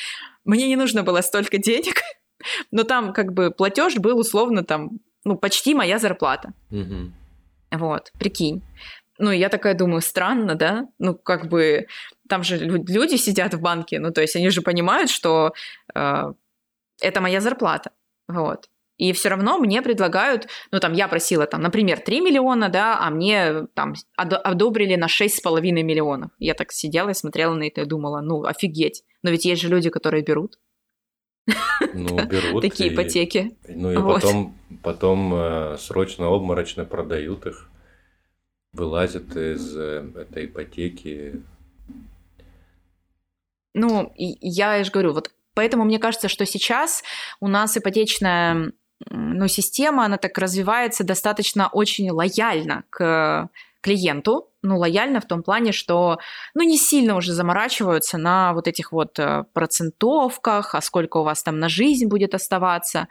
[0.43, 2.02] мне не нужно было столько денег,
[2.71, 6.54] но там как бы платеж был условно там, ну, почти моя зарплата.
[7.71, 8.62] Вот, прикинь.
[9.17, 10.88] Ну, я такая думаю, странно, да?
[10.97, 11.88] Ну, как бы
[12.28, 15.54] там же лю- люди сидят в банке, ну, то есть они же понимают, что
[15.93, 16.24] э,
[17.02, 17.91] это моя зарплата,
[18.28, 18.69] вот.
[19.01, 23.09] И все равно мне предлагают, ну, там, я просила, там, например, 3 миллиона, да, а
[23.09, 26.29] мне там одо- одобрили на 6,5 миллионов.
[26.37, 29.03] Я так сидела и смотрела на это и думала, ну, офигеть.
[29.23, 30.59] Но ведь есть же люди, которые берут
[31.95, 32.61] Ну, берут.
[32.61, 33.57] такие ипотеки.
[33.67, 37.71] Ну и потом, потом э, срочно, обморочно продают их,
[38.71, 41.41] вылазят из э, этой ипотеки.
[43.73, 47.03] Ну, я же говорю, вот поэтому мне кажется, что сейчас
[47.39, 48.73] у нас ипотечная
[49.09, 53.49] ну, система, она так развивается достаточно очень лояльно к
[53.81, 56.19] клиенту, ну, лояльно в том плане, что,
[56.53, 61.41] ну, не сильно уже заморачиваются на вот этих вот э, процентовках, а сколько у вас
[61.41, 63.07] там на жизнь будет оставаться.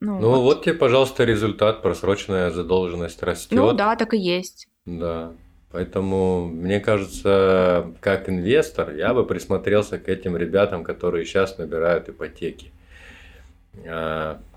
[0.00, 1.80] Ну, Ну вот тебе, пожалуйста, результат.
[1.82, 3.52] Просроченная задолженность растет.
[3.52, 4.68] Ну, да, так и есть.
[4.84, 5.32] Да.
[5.70, 12.72] Поэтому, мне кажется, как инвестор, я бы присмотрелся к этим ребятам, которые сейчас набирают ипотеки.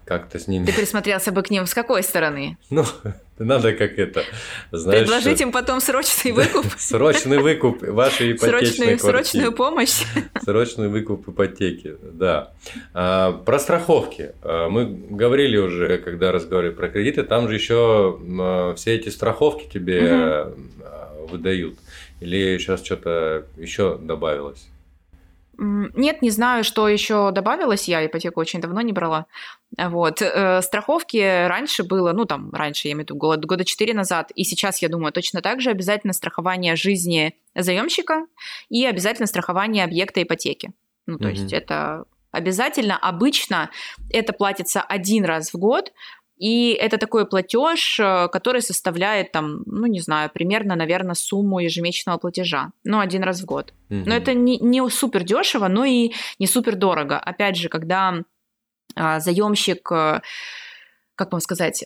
[0.05, 0.65] А, как-то с ними...
[0.65, 2.57] Ты присмотрелся бы к ним с какой стороны?
[2.69, 2.85] Ну,
[3.37, 4.23] надо как это,
[4.71, 5.01] знаешь...
[5.01, 6.65] Предложить им потом срочный выкуп?
[6.77, 10.03] Срочный выкуп вашей ипотечной Срочную помощь?
[10.43, 12.51] Срочный выкуп ипотеки, да.
[12.93, 14.31] А, про страховки.
[14.41, 18.19] А, мы говорили уже, когда разговаривали про кредиты, там же еще
[18.77, 20.47] все эти страховки тебе
[21.29, 21.77] выдают.
[22.21, 24.67] Или сейчас что-то еще добавилось?
[25.57, 27.87] Нет, не знаю, что еще добавилось.
[27.87, 29.25] Я ипотеку очень давно не брала.
[29.77, 30.21] Вот.
[30.21, 34.31] Э, страховки раньше было, ну там раньше, я имею в виду года, года 4 назад,
[34.35, 38.25] и сейчас, я думаю, точно так же обязательно страхование жизни заемщика
[38.69, 40.71] и обязательно страхование объекта ипотеки.
[41.07, 41.31] Ну, то mm-hmm.
[41.31, 42.97] есть это обязательно.
[42.97, 43.69] Обычно
[44.09, 45.91] это платится один раз в год,
[46.37, 52.17] и это такой платеж, э, который составляет там, ну не знаю, примерно, наверное, сумму ежемесячного
[52.17, 52.71] платежа.
[52.83, 53.73] Ну, один раз в год.
[53.89, 54.03] Mm-hmm.
[54.05, 57.17] Но это не, не супер дешево, но и не супер дорого.
[57.17, 58.21] Опять же, когда
[58.95, 60.21] а, заемщик, э,
[61.15, 61.85] как вам сказать,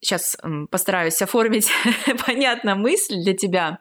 [0.00, 0.36] сейчас
[0.70, 1.70] постараюсь оформить
[2.26, 3.78] понятно мысль для тебя.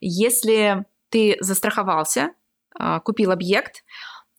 [0.00, 2.32] Если ты застраховался,
[2.76, 3.84] а, купил объект,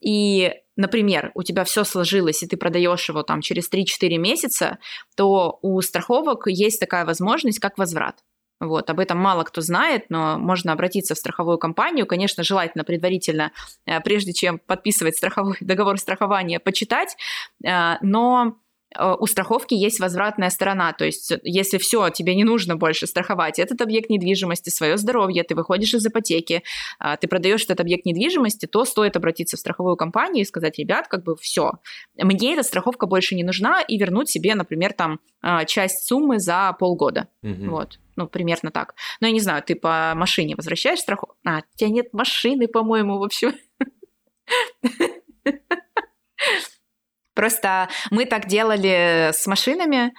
[0.01, 4.77] и, например, у тебя все сложилось, и ты продаешь его там через 3-4 месяца,
[5.15, 8.23] то у страховок есть такая возможность, как возврат.
[8.61, 12.05] Вот, об этом мало кто знает, но можно обратиться в страховую компанию.
[12.05, 13.51] Конечно, желательно предварительно,
[13.85, 17.17] э, прежде чем подписывать страховой договор страхования, почитать.
[17.65, 18.55] Э, но
[18.97, 20.93] у страховки есть возвратная сторона.
[20.93, 25.55] То есть, если все, тебе не нужно больше страховать этот объект недвижимости, свое здоровье, ты
[25.55, 26.63] выходишь из ипотеки,
[26.99, 31.07] а, ты продаешь этот объект недвижимости, то стоит обратиться в страховую компанию и сказать, ребят,
[31.07, 31.73] как бы все,
[32.15, 36.75] мне эта страховка больше не нужна, и вернуть себе, например, там а, часть суммы за
[36.79, 37.27] полгода.
[37.43, 37.69] Угу.
[37.69, 37.99] Вот.
[38.15, 38.95] Ну, примерно так.
[39.19, 41.35] Но я не знаю, ты по машине возвращаешь страховку?
[41.45, 43.53] А, у тебя нет машины, по-моему, в общем.
[47.35, 50.13] Просто мы так делали с машинами,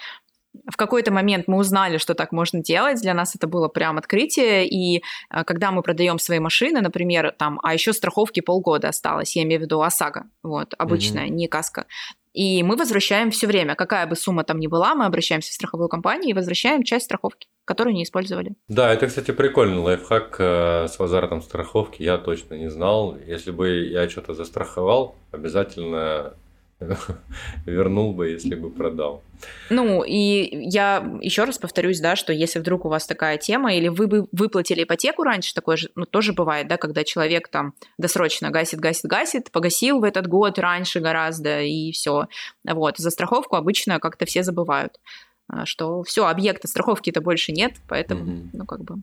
[0.70, 3.00] в какой-то момент мы узнали, что так можно делать.
[3.00, 4.66] Для нас это было прям открытие.
[4.66, 9.42] И э, когда мы продаем свои машины, например, там, а еще страховки полгода осталось, я
[9.42, 11.30] имею в виду ОСАГО, вот, обычная, mm-hmm.
[11.30, 11.86] не каска.
[12.32, 15.88] И мы возвращаем все время, какая бы сумма там ни была, мы обращаемся в страховую
[15.88, 18.54] компанию и возвращаем часть страховки, которую не использовали.
[18.68, 22.02] Да, это, кстати, прикольный лайфхак э, с возвратом страховки.
[22.02, 23.16] Я точно не знал.
[23.26, 26.34] Если бы я что-то застраховал, обязательно
[27.66, 29.22] вернул бы, если бы продал.
[29.70, 33.88] Ну, и я еще раз повторюсь, да, что если вдруг у вас такая тема, или
[33.88, 38.50] вы бы выплатили ипотеку раньше, такое же, ну, тоже бывает, да, когда человек там досрочно
[38.50, 42.26] гасит, гасит, гасит, погасил в этот год раньше гораздо, и все.
[42.64, 45.00] Вот, за страховку обычно как-то все забывают,
[45.48, 48.48] а, что все, объекта страховки-то больше нет, поэтому, угу.
[48.52, 48.96] ну, как бы...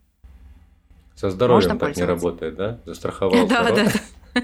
[1.15, 2.79] Со здоровьем так не работает, да?
[2.85, 3.47] Застраховал.
[3.47, 3.87] Да, да.
[4.33, 4.41] Да,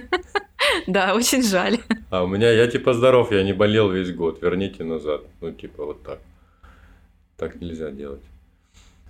[1.13, 1.77] очень жаль.
[2.09, 5.21] А у меня, я типа здоров, я не болел весь год, верните назад.
[5.41, 6.19] Ну, типа вот так.
[7.37, 8.23] Так нельзя делать.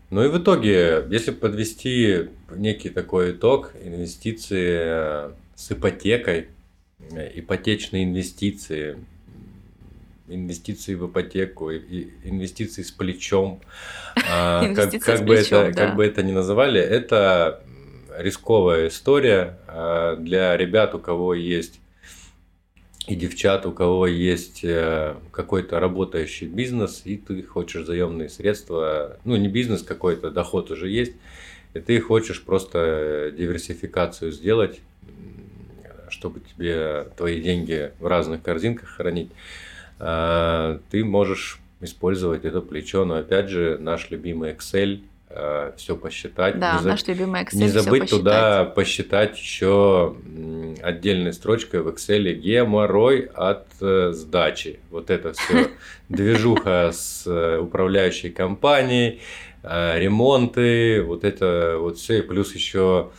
[0.10, 6.48] Ну и в итоге, если подвести некий такой итог, инвестиции э, с ипотекой,
[7.12, 8.98] э, ипотечные инвестиции,
[10.28, 13.62] инвестиции в ипотеку, инвестиции с плечом,
[14.30, 17.64] а, как, как, бы это, как бы это ни называли, это
[18.20, 21.80] рисковая история а, для ребят, у кого есть
[23.08, 29.36] и девчат, у кого есть э, какой-то работающий бизнес, и ты хочешь заемные средства, ну
[29.36, 31.14] не бизнес какой-то, доход уже есть,
[31.74, 34.80] и ты хочешь просто диверсификацию сделать,
[36.10, 39.32] чтобы тебе твои деньги в разных корзинках хранить,
[39.98, 46.60] а, ты можешь использовать это плечо, но опять же наш любимый Excel– э, все посчитать.
[46.60, 47.58] Да, не наш любимый Excel.
[47.58, 50.16] Не забыть туда посчитать еще
[50.82, 54.80] отдельной строчкой в Excel геморрой от э, сдачи.
[54.90, 55.70] Вот это все
[56.10, 59.22] движуха с э, управляющей компанией,
[59.64, 63.12] э, ремонты, вот это вот все, и плюс еще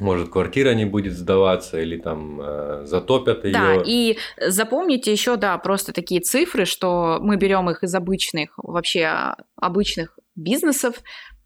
[0.00, 3.52] может, квартира не будет сдаваться или там э, затопят ее.
[3.52, 4.16] Да, и
[4.46, 11.02] запомните еще, да, просто такие цифры, что мы берем их из обычных, вообще обычных бизнесов.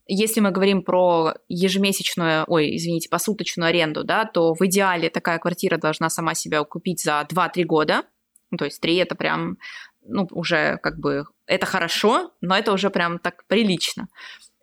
[0.07, 5.78] Если мы говорим про ежемесячную, ой, извините, посуточную аренду, да, то в идеале такая квартира
[5.78, 8.03] должна сама себя купить за 2-3 года.
[8.51, 9.59] Ну, то есть 3 это прям,
[10.03, 14.09] ну, уже как бы, это хорошо, но это уже прям так прилично.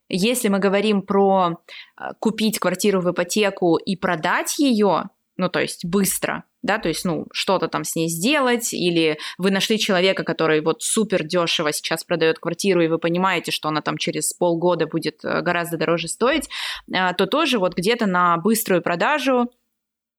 [0.10, 1.52] Если мы говорим про
[1.98, 5.10] э, купить квартиру в ипотеку и продать ее,
[5.40, 9.52] ну, то есть быстро, да, то есть, ну, что-то там с ней сделать, или вы
[9.52, 13.98] нашли человека, который вот супер дешево сейчас продает квартиру, и вы понимаете, что она там
[13.98, 16.50] через полгода будет э, гораздо дороже стоить,
[16.94, 19.50] э, то тоже вот где-то на быструю продажу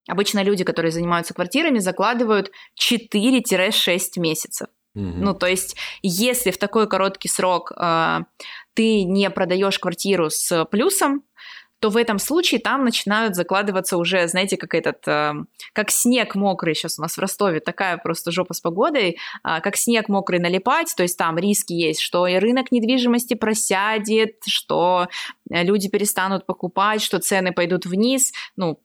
[0.09, 2.51] обычно люди, которые занимаются квартирами, закладывают
[2.81, 4.69] 4-6 месяцев.
[4.97, 5.13] Mm-hmm.
[5.19, 8.21] Ну, то есть, если в такой короткий срок э,
[8.73, 11.25] ты не продаешь квартиру с плюсом,
[11.81, 15.33] то в этом случае там начинают закладываться уже, знаете, как этот, э,
[15.73, 19.77] как снег мокрый сейчас у нас в Ростове, такая просто жопа с погодой, э, как
[19.77, 25.09] снег мокрый налипать, то есть там риски есть, что и рынок недвижимости просядет, что
[25.51, 28.79] э, люди перестанут покупать, что цены пойдут вниз, ну,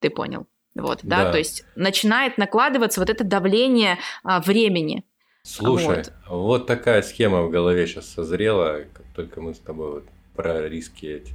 [0.00, 0.46] ты понял.
[0.76, 5.04] Вот, да, да то есть начинает накладываться вот это давление а, времени.
[5.42, 6.12] Слушай, вот.
[6.28, 11.06] вот такая схема в голове сейчас созрела, как только мы с тобой вот про риски
[11.06, 11.34] эти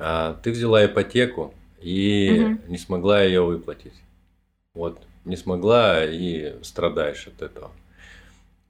[0.00, 2.60] а, ты взяла ипотеку и угу.
[2.68, 3.94] не смогла ее выплатить.
[4.72, 7.70] Вот, не смогла и страдаешь от этого.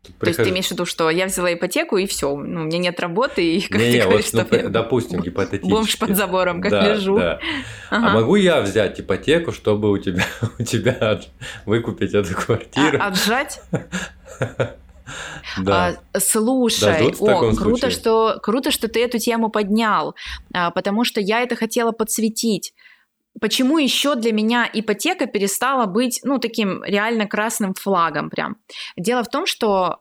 [0.02, 2.64] Тут То есть ты имеешь в виду, что я взяла ипотеку и все, ну, у
[2.64, 5.70] меня нет работы, и как не, ты не, говоришь, вот, ну, допустим, гипотетически.
[5.70, 7.18] Бомж под забором, как да, лежу.
[7.18, 7.38] Да.
[7.90, 8.06] А ага.
[8.08, 10.24] А могу я взять ипотеку, чтобы у тебя,
[10.58, 11.20] у тебя
[11.64, 12.98] выкупить эту квартиру?
[13.00, 13.62] А, отжать?
[15.58, 15.96] Да.
[16.12, 20.14] А, слушай, о, круто, что, круто, что ты эту тему поднял,
[20.52, 22.74] а, потому что я это хотела подсветить.
[23.40, 28.56] Почему еще для меня ипотека перестала быть, ну, таким реально красным флагом прям?
[28.96, 30.00] Дело в том, что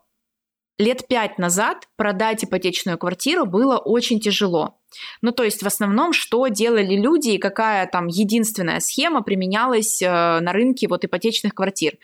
[0.79, 4.77] лет пять назад продать ипотечную квартиру было очень тяжело.
[5.21, 10.07] Ну, то есть в основном, что делали люди и какая там единственная схема применялась э,
[10.07, 11.97] на рынке вот ипотечных квартир.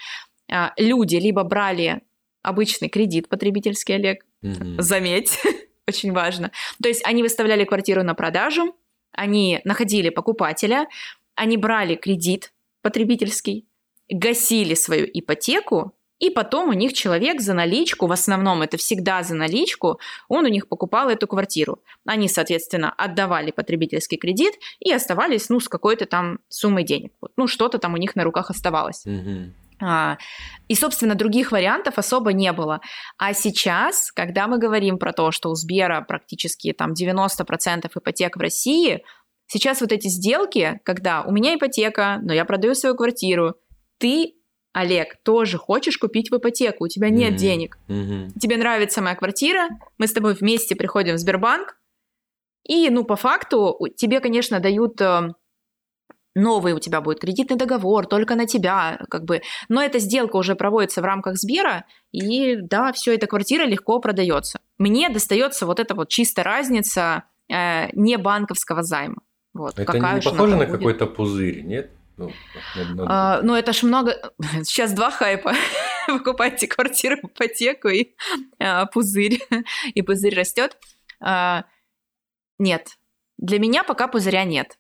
[0.52, 2.02] Э, люди либо брали
[2.46, 4.82] обычный кредит потребительский, Олег, mm-hmm.
[4.82, 5.40] заметь,
[5.88, 6.52] очень важно.
[6.82, 8.76] То есть они выставляли квартиру на продажу,
[9.12, 10.88] они находили покупателя,
[11.36, 13.66] они брали кредит потребительский,
[14.10, 19.36] гасили свою ипотеку, и потом у них человек за наличку, в основном это всегда за
[19.36, 21.82] наличку, он у них покупал эту квартиру.
[22.06, 27.12] Они, соответственно, отдавали потребительский кредит и оставались, ну, с какой-то там суммой денег.
[27.36, 29.06] Ну, что-то там у них на руках оставалось.
[29.06, 29.50] Mm-hmm.
[29.82, 30.18] А,
[30.68, 32.82] и, собственно, других вариантов особо не было.
[33.18, 38.40] А сейчас, когда мы говорим про то, что у Сбера практически там 90% ипотек в
[38.40, 39.04] России,
[39.48, 43.56] сейчас вот эти сделки, когда у меня ипотека, но я продаю свою квартиру,
[43.98, 44.34] ты
[44.74, 47.38] Олег, тоже хочешь купить в ипотеку, у тебя нет mm-hmm.
[47.38, 47.78] денег.
[47.88, 48.40] Mm-hmm.
[48.40, 51.78] Тебе нравится моя квартира, мы с тобой вместе приходим в Сбербанк,
[52.68, 55.34] и, ну, по факту, тебе, конечно, дают э,
[56.36, 59.42] новый у тебя будет кредитный договор только на тебя, как бы.
[59.70, 64.60] Но эта сделка уже проводится в рамках Сбера, и да, все, эта квартира легко продается.
[64.78, 69.22] Мне достается вот эта вот чистая разница э, не банковского займа.
[69.54, 71.92] Вот, это какая не похоже на какой-то пузырь, нет?
[72.18, 72.32] Ну,
[73.00, 74.16] а, ну, это ж много...
[74.64, 75.54] Сейчас два хайпа.
[76.08, 78.16] Покупайте квартиру, ипотеку и
[78.60, 79.40] а, пузырь.
[79.94, 80.78] и пузырь растет.
[81.20, 81.66] А,
[82.58, 82.98] нет.
[83.38, 84.78] Для меня пока пузыря нет.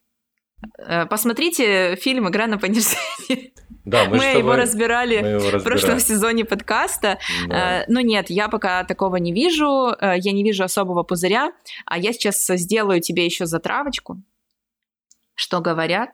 [0.77, 3.51] Э, посмотрите фильм «Игра на понижение».
[3.83, 7.19] Да, мы, мы, его разбирали мы его разбирали в прошлом сезоне подкаста.
[7.47, 7.81] Да.
[7.81, 9.95] Э, но нет, я пока такого не вижу.
[9.99, 11.51] Э, я не вижу особого пузыря.
[11.85, 14.21] А я сейчас сделаю тебе еще затравочку.
[15.35, 16.09] Что говорят?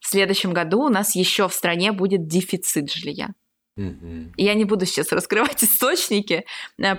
[0.00, 3.30] В следующем году у нас еще в стране будет дефицит жилья.
[3.76, 4.34] Угу.
[4.36, 6.44] Я не буду сейчас раскрывать источники,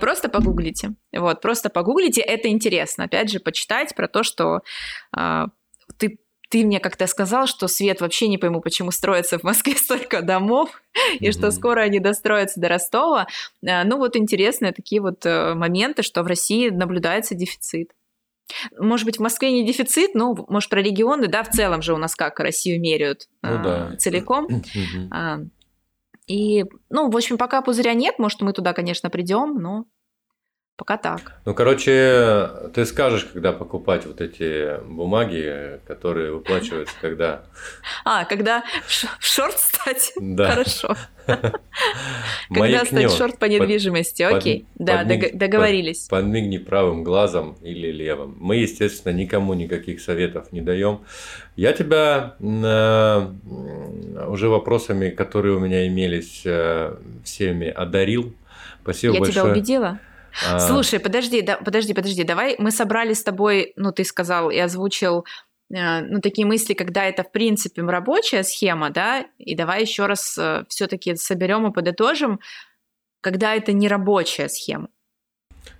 [0.00, 0.94] просто погуглите.
[1.14, 3.04] Вот, просто погуглите, это интересно.
[3.04, 4.60] Опять же, почитать про то, что
[6.56, 10.70] ты мне как-то сказал, что Свет вообще не пойму, почему строится в Москве столько домов,
[10.70, 11.18] mm-hmm.
[11.18, 13.26] и что скоро они достроятся до Ростова.
[13.68, 17.90] А, ну вот интересные такие вот э, моменты, что в России наблюдается дефицит.
[18.78, 21.98] Может быть, в Москве не дефицит, но, может, про регионы, да, в целом же у
[21.98, 23.96] нас как Россию меряют ну, а, да.
[23.98, 24.46] целиком.
[24.46, 25.08] Mm-hmm.
[25.10, 25.40] А,
[26.26, 29.84] и, ну, в общем, пока пузыря нет, может, мы туда, конечно, придем, но
[30.76, 31.32] Пока так.
[31.46, 37.44] Ну, короче, ты скажешь, когда покупать вот эти бумаги, которые выплачиваются, когда...
[38.04, 40.12] А, когда в шорт стать?
[40.16, 40.50] Да.
[40.50, 40.94] Хорошо.
[42.54, 44.66] Когда стать шорт по недвижимости, окей.
[44.76, 46.06] Да, договорились.
[46.08, 48.36] Подмигни правым глазом или левым.
[48.38, 51.00] Мы, естественно, никому никаких советов не даем.
[51.56, 52.36] Я тебя
[54.28, 58.34] уже вопросами, которые у меня имелись, э, всеми одарил.
[58.82, 59.34] Спасибо большое.
[59.34, 59.98] Я тебя убедила?
[60.44, 60.58] А.
[60.58, 65.24] Слушай, подожди, да, подожди, подожди, давай мы собрали с тобой, ну ты сказал и озвучил
[65.72, 70.36] э, ну, такие мысли, когда это, в принципе, рабочая схема, да, и давай еще раз
[70.38, 72.40] э, все-таки соберем и подытожим,
[73.20, 74.88] когда это не рабочая схема.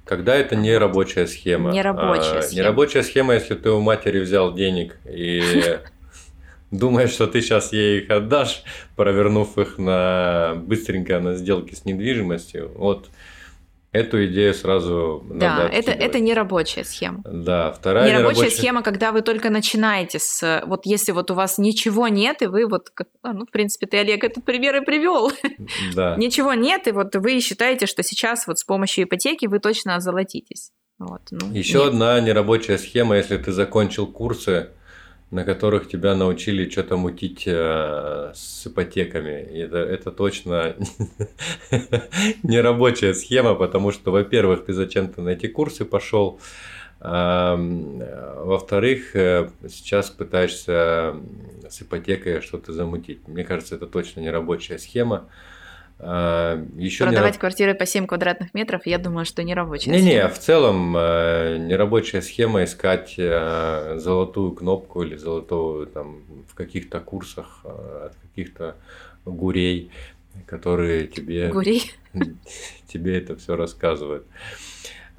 [0.05, 1.71] Когда это не рабочая схема.
[1.71, 2.55] Не рабочая а, схема.
[2.55, 5.43] Не рабочая схема, если ты у матери взял денег и
[6.71, 8.63] думаешь, что ты сейчас ей их отдашь,
[8.95, 12.73] провернув их на быстренько на сделке с недвижимостью.
[12.77, 13.11] Вот
[13.93, 17.23] Эту идею сразу да, надо это, это не рабочая схема.
[17.25, 18.59] Да, вторая нерабочая нерабочая...
[18.59, 20.63] схема, когда вы только начинаете с...
[20.67, 22.91] Вот если вот у вас ничего нет, и вы вот...
[23.23, 25.33] А, ну, в принципе, ты, Олег, этот пример и привел.
[25.95, 26.17] Да.
[26.19, 30.73] ничего нет, и вот вы считаете, что сейчас вот с помощью ипотеки вы точно озолотитесь.
[30.99, 31.89] Вот, ну, Еще нет.
[31.89, 34.71] одна нерабочая схема, если ты закончил курсы,
[35.31, 39.33] на которых тебя научили что-то мутить э, с ипотеками.
[39.33, 40.77] Это, это точно
[42.45, 46.39] не рабочая схема, потому что, во-первых, ты зачем-то на эти курсы пошел,
[47.01, 51.17] а, во-вторых, э, сейчас пытаешься
[51.69, 53.27] с ипотекой что-то замутить.
[53.27, 55.29] Мне кажется, это точно не рабочая схема.
[55.99, 57.41] А, Еще Продавать не...
[57.41, 60.11] квартиры по 7 квадратных метров, я думаю, что не рабочая не, схема.
[60.11, 66.55] Не-не, в целом э, не рабочая схема искать э, золотую кнопку или золотую там в
[66.55, 68.77] каких-то курсах э, от каких-то
[69.25, 69.91] гурей,
[70.45, 71.49] которые тебе...
[71.49, 71.93] Гурей?
[72.87, 74.27] Тебе это все рассказывают.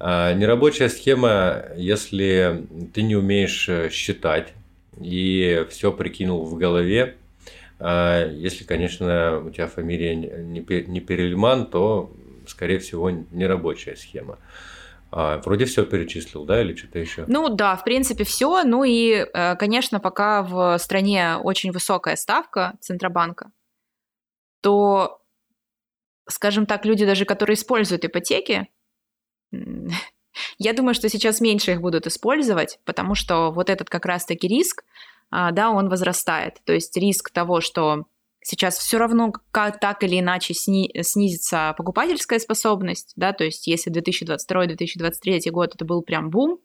[0.00, 4.52] Нерабочая схема, если ты не умеешь считать
[5.00, 7.16] и все прикинул в голове,
[7.80, 12.12] если, конечно, у тебя фамилия не Перельман, то,
[12.46, 14.38] скорее всего, не рабочая схема.
[15.10, 17.24] А, вроде все перечислил, да, или что-то еще?
[17.26, 18.62] Ну да, в принципе все.
[18.64, 23.50] Ну и, э, конечно, пока в стране очень высокая ставка Центробанка,
[24.60, 25.22] то,
[26.28, 28.68] скажем так, люди даже, которые используют ипотеки,
[30.58, 34.84] я думаю, что сейчас меньше их будут использовать, потому что вот этот как раз-таки риск,
[34.84, 36.58] а, да, он возрастает.
[36.64, 38.04] То есть риск того, что
[38.42, 43.92] сейчас все равно как, так или иначе сни, снизится покупательская способность, да, то есть если
[43.92, 46.60] 2022-2023 год это был прям бум,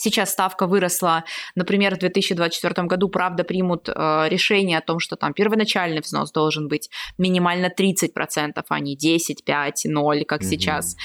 [0.00, 1.24] Сейчас ставка выросла,
[1.56, 3.92] например, в 2024 году, правда, примут э,
[4.28, 9.86] решение о том, что там первоначальный взнос должен быть минимально 30%, а не 10, 5,
[9.86, 10.44] 0, как mm-hmm.
[10.44, 10.96] сейчас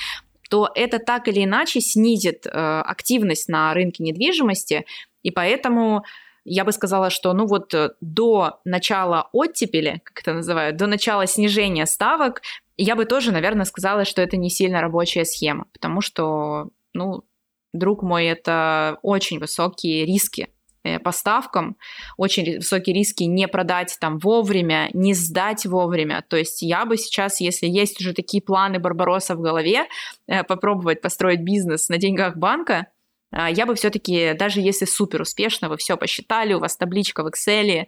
[0.50, 4.86] то это так или иначе снизит э, активность на рынке недвижимости,
[5.24, 6.04] и поэтому
[6.46, 11.26] я бы сказала, что ну вот э, до начала оттепели, как это называют, до начала
[11.28, 12.42] снижения ставок,
[12.78, 17.24] я бы тоже, наверное, сказала, что это не сильно рабочая схема, потому что, ну,
[17.72, 20.50] друг мой, это очень высокие риски
[20.84, 21.78] э, по ставкам,
[22.18, 26.24] очень высокие риски не продать там вовремя, не сдать вовремя.
[26.28, 29.86] То есть я бы сейчас, если есть уже такие планы Барбароса в голове,
[30.28, 32.88] э, попробовать построить бизнес на деньгах банка,
[33.34, 37.86] я бы все-таки, даже если супер успешно, вы все посчитали, у вас табличка в Excel,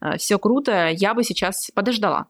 [0.00, 2.28] а, все круто, я бы сейчас подождала.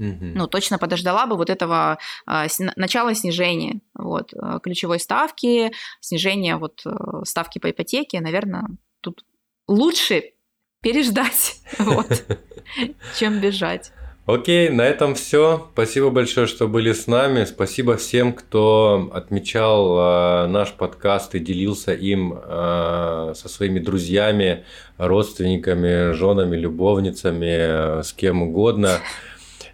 [0.00, 0.32] Mm-hmm.
[0.34, 2.46] Ну, точно подождала бы вот этого а,
[2.76, 4.32] начала снижения вот,
[4.62, 6.90] ключевой ставки, снижения вот, э,
[7.24, 8.66] ставки по ипотеке, наверное,
[9.02, 9.24] тут
[9.68, 10.32] лучше
[10.80, 12.24] переждать, вот,
[13.18, 13.92] чем бежать.
[14.26, 15.68] Окей, на этом все.
[15.72, 17.44] Спасибо большое, что были с нами.
[17.44, 24.64] Спасибо всем, кто отмечал э, наш подкаст и делился им э, со своими друзьями,
[24.98, 28.98] родственниками, женами, любовницами, э, с кем угодно.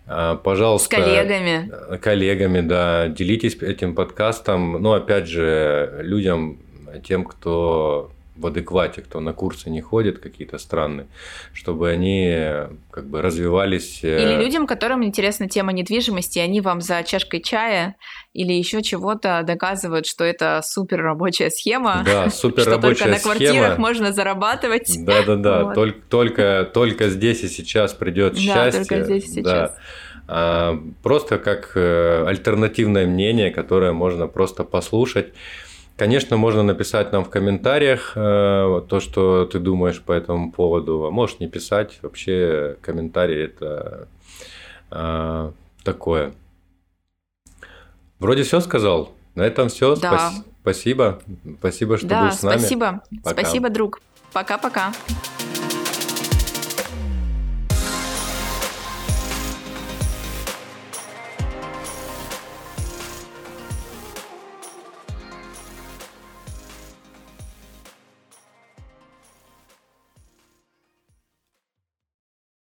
[0.06, 0.96] Э, пожалуйста.
[0.96, 1.98] С коллегами.
[2.00, 3.08] Коллегами, да.
[3.08, 4.80] Делитесь этим подкастом.
[4.80, 6.60] Ну, опять же, людям,
[7.04, 11.06] тем, кто в адеквате, кто на курсы не ходит, какие-то странные,
[11.52, 14.00] чтобы они как бы развивались.
[14.02, 17.96] Э, или людям, которым интересна тема недвижимости, они вам за чашкой чая
[18.32, 22.02] или еще чего-то доказывают, что это супер рабочая схема.
[22.04, 23.10] Да, супер рабочая схема.
[23.12, 24.92] Только на квартирах можно зарабатывать.
[25.04, 25.74] Да, да, да.
[25.74, 28.82] Только, только, только здесь и сейчас придет счастье.
[28.82, 29.74] Да, только здесь и сейчас.
[30.28, 35.32] А, просто как э, альтернативное мнение, которое можно просто послушать.
[35.96, 41.10] Конечно, можно написать нам в комментариях э, то, что ты думаешь по этому поводу.
[41.10, 41.98] Можешь не писать.
[42.02, 44.08] Вообще комментарии это
[44.90, 45.52] э,
[45.84, 46.34] такое.
[48.18, 49.12] Вроде все сказал.
[49.34, 49.96] На этом все.
[49.96, 50.32] Да.
[50.60, 51.20] Спасибо.
[51.60, 52.58] Спасибо, что да, был с нами.
[52.58, 53.02] Спасибо.
[53.22, 53.42] Пока.
[53.42, 54.00] Спасибо, друг.
[54.32, 54.92] Пока-пока.